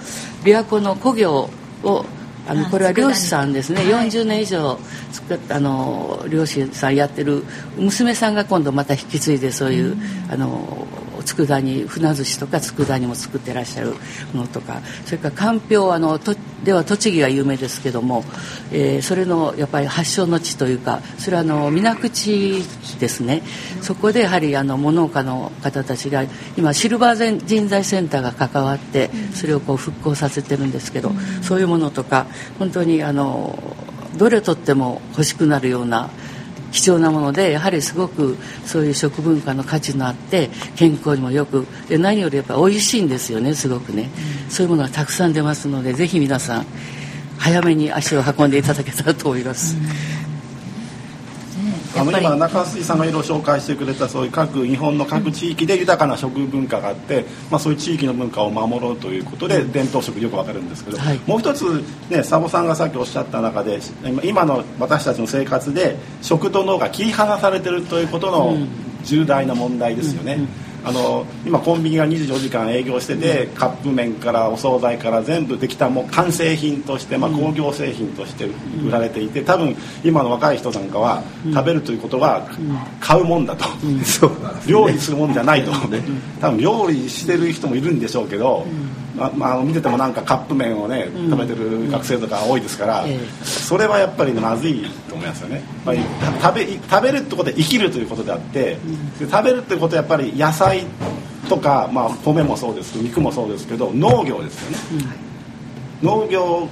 [0.46, 1.50] 琵琶湖の古業
[1.82, 2.04] を
[2.48, 4.78] あのこれは漁師さんですね、はい、40年以上
[5.10, 7.42] 作ったあの漁師さんやってる
[7.76, 10.86] 娘さんが今度また引き継いでそういう、うん、あの
[11.26, 13.94] 佃煮船寿司とか佃煮も作ってらっしゃる
[14.32, 18.24] ものとかそれからかんぴょうあのとでは栃木が有名ですけども、
[18.72, 22.64] えー、それのやっぱり発祥の地というかそれはあの水口
[22.98, 23.42] ですね。
[23.82, 26.24] そこでやはりあの農家の方たちが
[26.56, 31.12] 今シルバー人材センターが関わってそれをこう復興させてるんですけど、
[31.42, 32.26] そういうものとか
[32.58, 33.58] 本当にあの
[34.16, 36.10] どれとっても欲しくなるような
[36.76, 44.10] 貴重なものでやはりすごくそういう食文化の価値のあって健康にもよくで何よりやっぱ美味しいんですよねすごくね、
[44.44, 46.66] うん、そういうものがたくさん出ますのでぜひ皆さん
[47.38, 49.76] 早めに足を運んでいただけたらと思います。
[49.78, 50.25] うん
[51.98, 61.64] あの今中水さんがいろいろ紹介してくれたそういう各日本の各地域で豊かな食文化があって、まあ、そういう地域の文化を守ろうということで伝統食よくわかるんですけど、はい、もう一つ
[62.10, 63.78] ね佐保さんがさっきおっしゃった中で
[64.22, 68.56] 今の私たちの生活で食と脳が切り離されてるということの
[69.04, 70.34] 重大な問題ですよね。
[70.34, 82.48] うんうんあの今コンビニが24時間営業してて、カップ麺からお惣菜から全部できたもう完成品として、まあ、工業製品として売られていて多分今の若い人なんかは食べるということは
[83.00, 83.64] 買うもんだと、
[84.68, 85.72] 料理するもんじゃないと、
[86.40, 88.64] 多分料理してる人もいるんでしょうけど、
[89.16, 93.04] ままあ、見ててもなんかカップ麺をね食べてる学生とか多いですから、
[93.42, 95.94] それはやっぱりまずいと思いますよね、まあ、
[96.42, 98.76] 食べ食べるってことは生きるということであって
[99.18, 100.84] 食べるってことはやっぱり野菜
[101.48, 105.06] とか、まあ、米もそうです肉もそうですけど農業ですよね、
[106.02, 106.68] 農業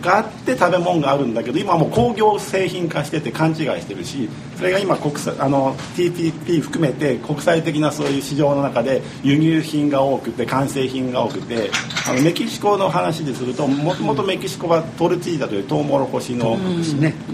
[0.00, 11.70] があって食べ物があるんだけど今もう工業製品化してて勘違いしてるしそれが今国際あの TPP 含めて国際的なそういう市場の中で輸入品が多くて完成品が多くて
[12.08, 16.56] あのメキシコの話でするともともとメキシコはトルティーダというトウモロコシの,、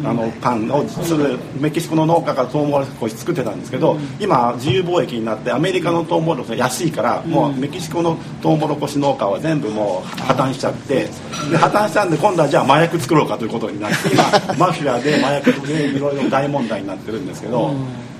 [0.05, 11.09] あのパンをするメキシコの農家がトウモロコシ作ってたんですけど今自由貿易になってアメリカのトウモロコシが安いからもうメキシコのトウモロコシ農家は全部もう破綻しちゃって
[11.51, 14.24] で破綻したんで今度はじゃあ麻薬作ろうかということになって今
[14.59, 17.74] マフィアで麻薬でいろいろ大問題になってるんですけど、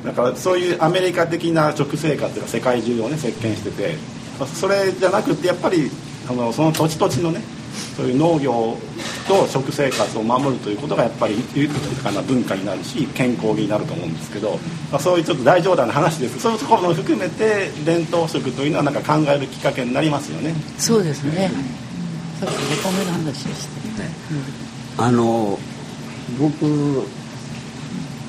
[0.05, 3.95] だからそういうアメリカ的な食生活が世界中をね席巻してて
[4.47, 5.91] それじゃなくてやっぱり
[6.29, 7.41] あのその土地土地のね
[7.97, 8.77] そういう農業
[9.27, 14.59] と食生活を守るということがやっぱり豊かな文化になるし健康になると思うんですけど、
[14.91, 16.41] まあ、そういうちょっと大冗談の話です。
[16.41, 20.55] そういうところも含めて伝統食というのはなんか考えるきっかけになりますよね。
[20.79, 21.51] そうですね、
[22.43, 24.11] さっきお米の話でしたね、
[24.99, 25.57] あの
[26.41, 27.07] 僕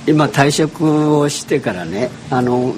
[0.06, 2.76] 今退職をしてからねあの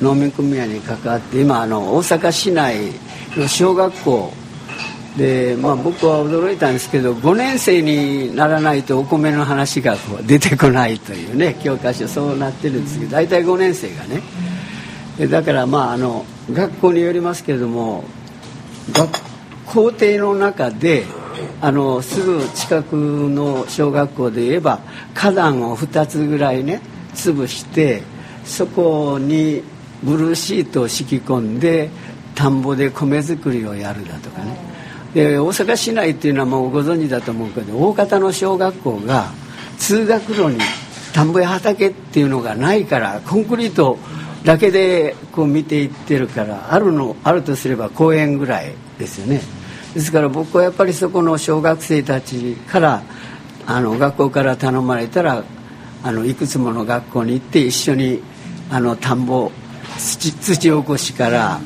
[0.00, 2.90] 農民組合に関わって今あの大阪市内
[3.36, 4.32] の小学校
[5.16, 14.22] で、まあ、僕は驚いたんですけど5年生にならないとお米の話がこう出てこないというね教科書そうなってるんですけど大体5年生がね。
[15.30, 18.02] だからまああの学校によりますけれども
[18.90, 19.23] 学
[19.66, 21.04] 校庭の中で
[21.60, 24.80] あのすぐ近くの小学校で言えば
[25.14, 26.80] 花壇を2つぐらいね
[27.14, 28.02] 潰して
[28.44, 29.62] そこに
[30.02, 31.88] ブルーシートを敷き込んで
[32.34, 34.56] 田んぼで米作りをやるだとかね。
[35.14, 39.30] で大阪市内っていうのはもうご存知だと思うけど大方の小学校が
[39.78, 40.58] 通学路に
[41.12, 43.96] 田んぼや畑っていうのがないからコンクリート
[44.44, 48.83] だけでこう見ていってるからあるのあるとすれば公園ぐらい。
[48.98, 49.40] ですよね。
[49.94, 53.02] ですから僕はやっぱりそこの小学生たちから
[53.66, 55.44] あの学校から頼まれたら
[56.02, 58.20] あのいくつもの学校に行って一緒に
[58.70, 59.50] あの田んぼ
[59.98, 61.60] 土土起こしから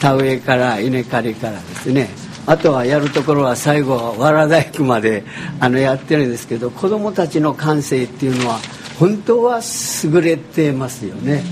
[0.00, 2.08] 田植えから稲刈りからですね。
[2.46, 5.24] あとはやるところは最後はわら大工まで
[5.60, 8.58] あのやってるんですけど子どもたちの感性っていうのは
[8.98, 9.60] 本当は
[10.04, 11.42] 優れてますよね。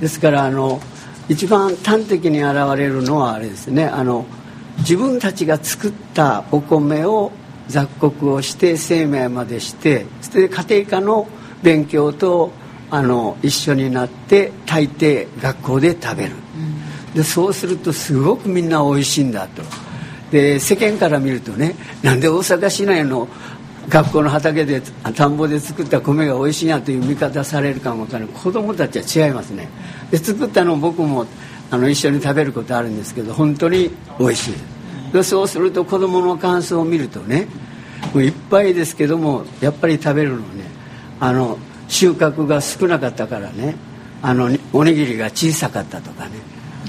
[0.00, 0.80] ですからあの
[1.28, 3.86] 一番端的に現れるのはあれですね。
[3.86, 4.26] あの
[4.78, 7.32] 自分たちが作ったお米を
[7.68, 11.28] 雑穀をして生命までしてそれで家庭科の
[11.62, 12.52] 勉強と
[12.90, 16.32] あの一緒になって大抵学校で食べる、
[17.14, 19.62] でそうするとすごくみんな美味しいんだと。
[20.30, 23.28] で世間から見るとねなんで大阪市内の
[23.88, 24.82] 学校の畑で
[25.14, 28.28] 田んぼで作った米が美味しいなという見方されるかもわからない。
[28.34, 29.68] 子供たちは違いますね。
[30.10, 31.26] で作ったの僕も
[31.70, 34.54] あの一緒に食べることあるんですけど本当に美味しい。
[35.12, 37.46] でそうすると子供の感想を見るとね
[38.12, 40.64] もういっぱいですけどもやっぱり食べるのね
[41.20, 41.58] あの
[41.88, 43.76] 収穫が少なかったからね
[44.22, 46.32] あのおにぎりが小さかったとかね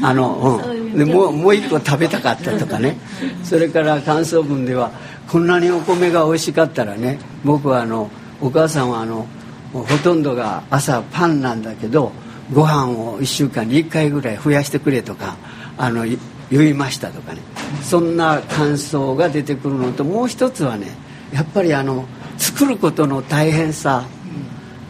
[0.01, 2.97] あの、うん、でもうもう一個食べたかったとかね
[3.43, 4.91] それから感想文では
[5.27, 8.09] こんなにお米が美味しかったらね僕はあの
[8.41, 9.27] お母さんはあの
[9.73, 12.11] ほとんどが朝パンなんだけど
[12.53, 15.35] ご飯を1週間に1回ぐらい増やしてくれとか
[15.77, 16.05] あの
[16.49, 17.41] 言いましたとかね。
[17.81, 20.87] そんな感想が出てくるのともう一つはね
[21.33, 22.05] やっぱりあの
[22.37, 24.05] 作ることの大変さ。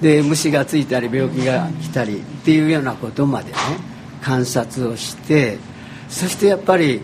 [0.01, 3.57] で虫がついたり病気が来たりっていうようなことまでね
[4.21, 5.57] 観察をして
[6.09, 7.01] そしてやっぱり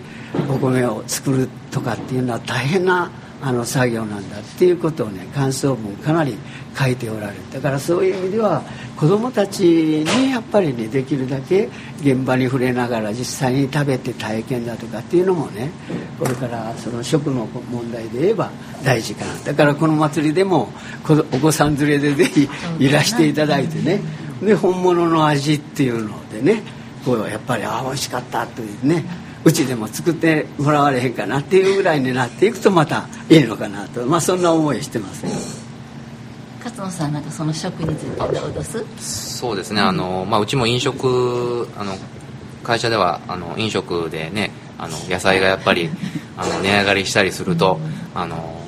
[0.47, 3.10] お米を作るとかっていうのは大変な
[3.46, 6.38] あの作業なんだっていうことをね感想文かなり
[6.80, 7.39] 書いておられる。
[7.52, 8.62] だからそういう意味では
[8.96, 11.70] 子どもたちにやっぱりねできるだけ
[12.02, 15.70] 現場に触れながら実際に食べて体験だとかっていうのもね
[16.18, 18.50] これからその食の問題で言えば
[18.82, 19.36] 大事かな。
[19.44, 20.70] だからこの祭りでも
[21.34, 24.00] お子さん連れでぜひいらしていただいてね。
[24.41, 26.64] で本物の味っていうのでね
[27.04, 29.04] こうやっぱりああ美味しかったというね
[29.46, 34.06] うちでも作ってもらわれへんかなっていうぐらいになっていくとまたいいのかなと。
[34.06, 35.26] まあそんな思いしてます
[36.64, 39.38] 勝野さんなんかその食についてどうです？
[39.38, 39.82] そうですね。
[39.82, 41.96] あの、まあ、うちも飲食あの
[42.64, 45.89] 会社ではあの飲食でねあの野菜がやっぱり
[46.38, 47.80] あの値上がりしたりすると
[48.16, 48.62] あの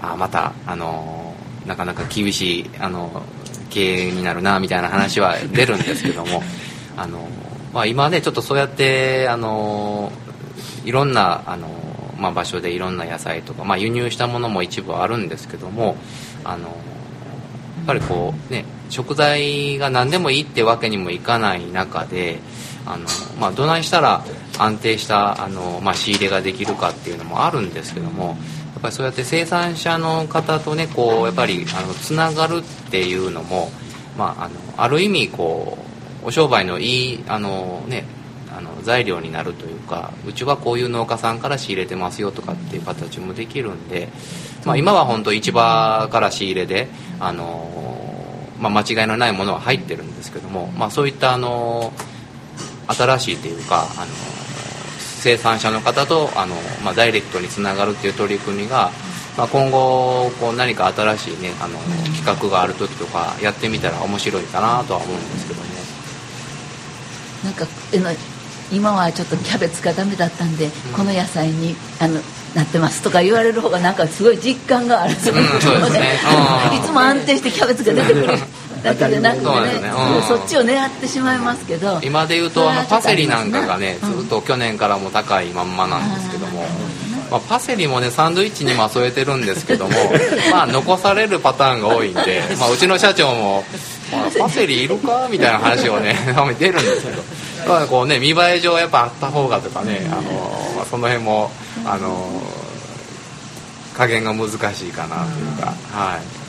[0.00, 1.34] あまたあの
[1.66, 3.22] なかなか厳しいあの
[3.68, 6.42] 経営になるなみたいな話は出るんですけども
[6.96, 7.28] あの
[7.76, 10.10] まあ、今ねちょっとそうやってあの
[10.86, 11.68] いろんなあの、
[12.16, 15.94] まあ、場所でいろんな野菜とか、まあ、輸入したものも一部あるんですけども
[16.42, 22.38] あのやっぱりこうね食材が何でもいいってわけにもいかない中で
[22.86, 23.04] あの、
[23.38, 24.24] まあ、どないしたら
[24.58, 28.32] 安定したあの、まあ、仕入れができるかっていうのもあるんですけどもや
[28.78, 33.68] っぱりそうやって生産者の方とねこうやっぱりあのつながるっていうのも、
[34.16, 35.85] まあ、あのある意味こう
[36.26, 38.04] お商売のいいあの、ね、
[38.50, 44.08] あの材料になるというかうちはこういう農家さんから仕入れてますよとかっていう形もできるんで、
[44.64, 46.88] まあ、今は本当市場から仕入れで
[47.20, 47.70] あの、
[48.58, 51.92] まあ、間違いのないものは入ってるんですけども、まあ、そういったあの
[52.88, 54.06] 新しいというかあの
[54.98, 58.90] 生産者の方とあの、まあ、ダイレクトにつながるっていう取り組みが、
[59.38, 61.78] まあ、今後こう何か新しい、ね、あの
[62.16, 65.65] 企画がある時とかやってみたら面白いかなとは思うんですけどね。
[67.44, 67.66] なんか
[68.72, 72.20] 今はちょっとキャベツがダメだったんで、うん、この野菜にあの
[72.54, 73.02] なってます。
[73.02, 76.18] とか言われる方がなんかすごい実感がある、うん、そうですね、
[76.76, 78.38] いつも安定してキャベツが出てくる。
[78.82, 79.92] だけでなくてね、
[80.28, 81.98] そっちを狙ってしまいますけど。
[82.02, 86.64] 今で言うとあのパセリなんかがね、ずっと去年からも高いまんまなんですけども、
[87.30, 89.92] まあ、パセリもねサンドイッチにも添えてるんですけども。
[90.52, 93.80] まあ残されるパターンが多いんで、まあ、うちの社長も「まあ、
[94.38, 96.16] パセリいるか?」みたいな話をね
[96.58, 97.22] 出るんですけど、
[97.68, 100.22] まあ、こうね見栄え上やっぱあった方がとかね、あの
[100.76, 101.50] まあ、その辺も
[101.84, 102.42] あの
[103.96, 106.46] 加減が難しいかなというか、はい。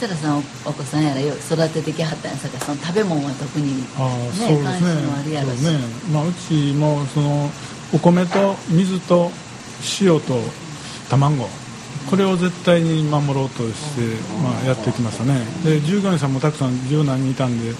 [0.00, 4.64] 設楽さんお子さんやら育ててきはったんやさかその食べ物は特にねあそうですね。
[4.64, 5.58] 関心あるやろし。
[5.60, 5.78] う,、ね。
[6.10, 7.50] まあ、うちもその
[7.92, 9.30] お米と水と
[10.00, 10.40] 塩と
[11.10, 11.46] 卵
[12.08, 14.00] これを絶対に守ろうとして、
[14.42, 15.44] まあ、やってきましたね。
[15.64, 17.74] で従業員さんもたくさん十何人いたんで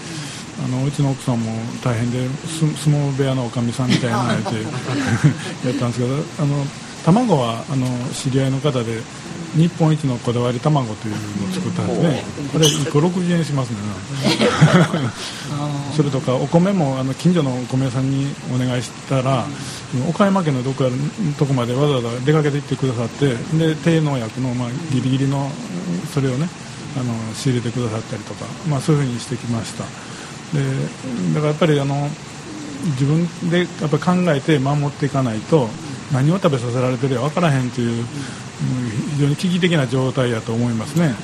[0.64, 1.52] あのうちの奥さんも
[1.82, 4.54] 大変で相撲部屋のおかみさんみたいなのやって
[5.68, 6.66] やったんですけどあの
[7.04, 9.02] 卵はあの知り合いの方で
[9.56, 12.24] 日本一のこだわり卵というのを作ったんですね。
[12.52, 13.76] これ1個60円しますね。
[15.96, 19.46] それとかお米もあの近所のお米屋さんにお願いしたら
[20.08, 25.50] 岡山県のどこかのとこまでわざわざ出かけて行ってくださってで低農薬の、まあ、ギリギリの
[26.14, 26.48] それをね
[26.96, 29.84] あの仕入れてくださったりとか、まあ、そういうふうにしてきました。
[30.54, 30.64] で
[31.34, 32.08] だからやっぱりあの
[32.92, 35.68] 自分でやっぱ考えて守っていかないと
[36.12, 38.04] 何を食べさせられてるか分からへんという
[39.14, 41.14] 非常に危機的な状態だと思いますね。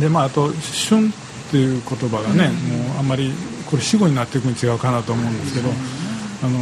[0.00, 1.12] でまああと旬っ
[1.50, 3.32] ていう言葉がね、もうあんまり
[3.66, 5.68] これ死後になっていくに違うかなと思うんですけど、
[6.42, 6.58] あの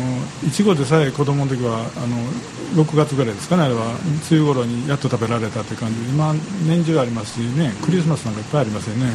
[0.47, 3.95] いちごでさえ子供の時はあの6月ぐらいですかねあれは。
[4.30, 6.34] 梅雨頃にやっと食べられたって感じで今
[6.66, 9.12] 年中ありますしねクリスマスなんかいっぱいありますよね。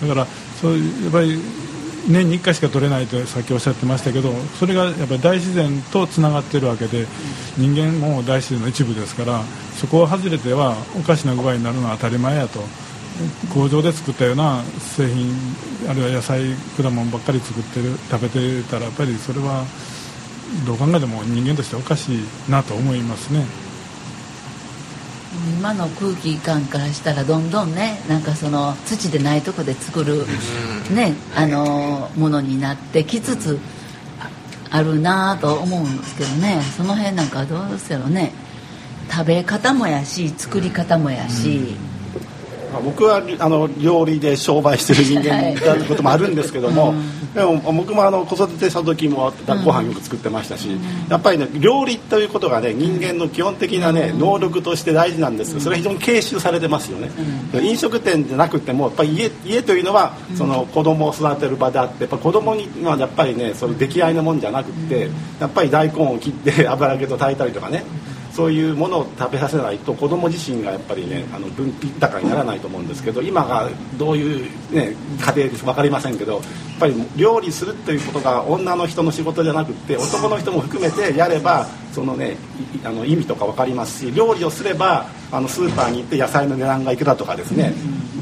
[0.00, 0.26] だから
[0.60, 1.38] そういうやっぱり
[2.08, 7.06] 年に1回しか取れないとさっきおっしゃってましたけどそれがやっぱり大自然とつながっているわけで
[7.56, 9.42] 人間も大自然の一部ですから
[9.76, 12.60] そこを外れてはおかしな具合になるのは当たり前やと
[13.52, 15.32] 工場で作ったような製品
[15.88, 19.64] あるいは野菜果物ばっかり作ってる食べてたらやっぱりそれは
[20.66, 23.67] どう考えても人間としておかしいなと思いますね。
[25.58, 30.24] 今の空気感からしたらどんどんねなんかその土でないとこで作る、
[30.94, 33.58] ねあのものになってきつつ
[34.70, 36.60] あるなと思うんですけどね。
[36.76, 38.32] その辺なんかどうですよね。
[39.10, 41.76] 食べ方もやし作り方もやし。
[42.84, 46.94] 僕はあの料理で商売してる人間だってこともあるんですけども、
[47.38, 49.32] でも僕もあの子育てした時も
[49.64, 50.68] ご飯よく作ってましたし、
[51.08, 57.10] やっぱりね料理ということがね人間の基本的なね能力として大事なんですそれは非常に継承されてますよね、
[57.62, 65.08] 飲食店じゃなくてもやっぱり家家というのはその子供を育てる場であってやっぱ子供にはやっぱりねその出来合いのもんじゃなくって
[65.38, 67.84] やっぱり大根を切って油揚げと炊いたりとかね
[68.38, 76.42] そういうものを食べさせないと子供自身がやっぱりねあの分豊かにならないと思うんですけど今がどういう、ね、家庭です分かりませんけどやっ
[76.78, 82.36] ぱり料理するということが女の人の仕事じゃなくて男の人も含めてやればそのね
[82.84, 87.72] あの意味とか分かりますし料理をすればあのスーパーに行って野菜の値段がいくらとかですね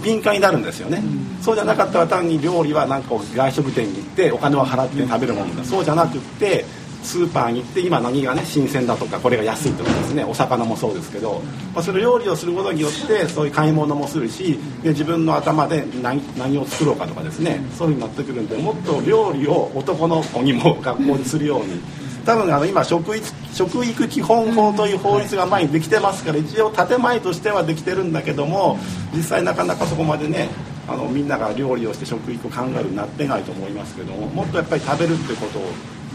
[0.03, 1.03] 敏感になるんですよね。
[1.43, 5.65] そうじゃなかったら単に料理はなんか外食店に行ってお金を払って食べるものだ。
[5.65, 6.65] そうじゃなくって
[7.07, 11.41] スーパーに行って今何がね新鮮だとかこれが安いとかですねお魚もそうですけど、
[11.73, 21.81] まあ、それ料理をすることによってそういう買い物もするしで自分の頭で何何を作ろうかとかですねそういうふうになってくるんでもっと料理を男の子にも学校にするように。
[22.27, 28.81] 多分あの今食育食育基本法という法律が前にできてますから一応建前としてはできてるんだけども
[29.15, 30.49] 実際なかなかそこまでね
[30.89, 35.63] あのみんなが料理をして食育を考えるようになってないと思いますけどももっとやっぱり食べるってことを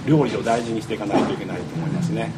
[0.05, 2.31] 料理を大事にしていかないといけないと思いますね。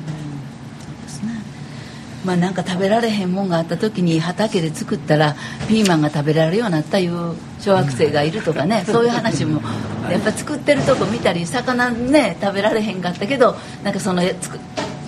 [2.26, 5.36] まあ、なんか食べられへんもんがあった時に畑で作ったら
[5.68, 9.62] ピーマンが食べられるようになったいう小学生がいるとかね そういう話も
[10.10, 14.24] やっぱ作ってるとこ見たり魚ね食べられへんかったけどなんかその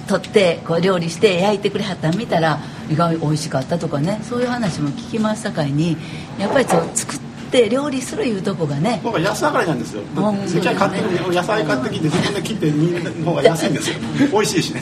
[0.07, 2.59] 取ってこう料理して焼いてくれはったん見たら
[2.89, 5.97] 意外美味しかったとかねそういう話も聞きますさかいに
[6.37, 7.19] やっぱりそう作っ
[7.51, 10.01] て料理するいうとこがね僕は安上がりなんですよ。
[10.15, 13.97] 関菜買って野菜買ってきて自分で切ってみんなの方が安いんですよ。
[14.31, 14.81] 美味しいしね。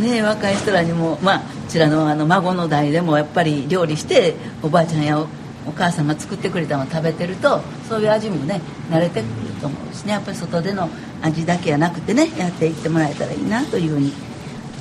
[0.00, 5.26] ね若い人らにもまあこちらのあの孫の代でもやっぱり料理しておばあちゃんやお
[5.72, 8.60] 母さんが作ってくれたのを食べてるとそういう味もね
[8.90, 9.30] 慣れてくる
[9.60, 10.12] と思うしね。
[10.12, 10.88] やっぱり外での
[11.22, 14.12] 味だけじゃなくてねやっていってもらえたらいいなというふうに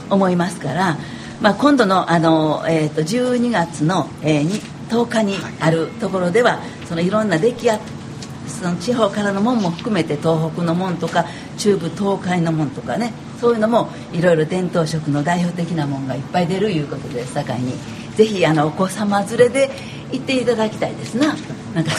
[0.09, 0.97] 思いますから、
[1.41, 7.79] まあ、今度のあの、えーと、12月の、えー、10日にあるところではそのいろんな出来や
[8.47, 11.25] その地方からのもんも含めて東北のもんとか
[11.57, 17.73] 中部東海のもんとかねそういうのもいろいろ伝統食の代表的なもんがいっぱい出るいうことで境に。
[18.17, 19.69] ぜひあのお子様連れで
[20.11, 21.27] 行っていただきたいですな。
[21.75, 21.91] なんか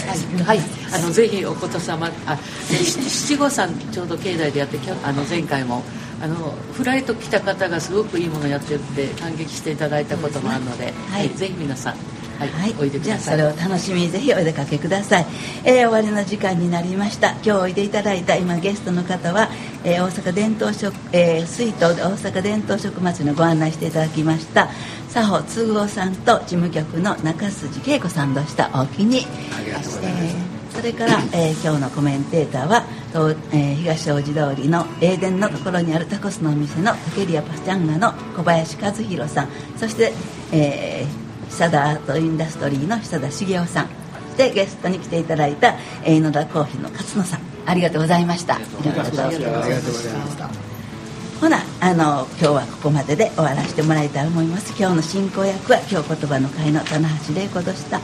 [0.45, 0.59] はい、
[0.93, 2.37] あのぜひお子様あ
[2.69, 5.85] 七五三ちょうど境内でやってあの前回も
[6.21, 11.97] あのフライト来た方がすごくいいものやってるって感激していただいたこともあるので、はい、ぜひ皆さん
[12.39, 15.27] はい、はい、おいでじゃあそれを楽しみにぜひお出かけください、
[15.65, 17.33] えー、終わりの時間になりました。
[17.33, 19.49] 今日おいでいただいた今ゲストの方は、
[19.83, 24.69] えー、大阪伝統食、えー、水筒で大阪伝統食祭りのご案内していただきました
[25.13, 28.71] 佐保通夫さんと事務局の中筋恵子さんでした。
[28.75, 29.27] おおきに。
[29.57, 30.37] ありがとうございます、
[30.75, 39.49] えー、それから、えー、今日のコメンテーターはと、えー、東大路通りの英伝のところにあるタコスのお店の竹リアパチャンガの小林和弘さん。
[39.77, 40.13] そして、
[40.53, 43.89] えー、久田アートインダストリーの久田茂雄さん。
[44.37, 45.75] でゲストに来ていただいた
[46.07, 47.41] 井野田コーヒーの勝野さん。
[47.67, 48.57] ありがとうございました。
[48.57, 50.51] ありがとうございました。
[51.41, 54.75] ほなあの今日はここまでで終わらせてもらいたいと思います。
[54.79, 58.01] 今日の進行役は今日言葉の会の棚橋玲子でした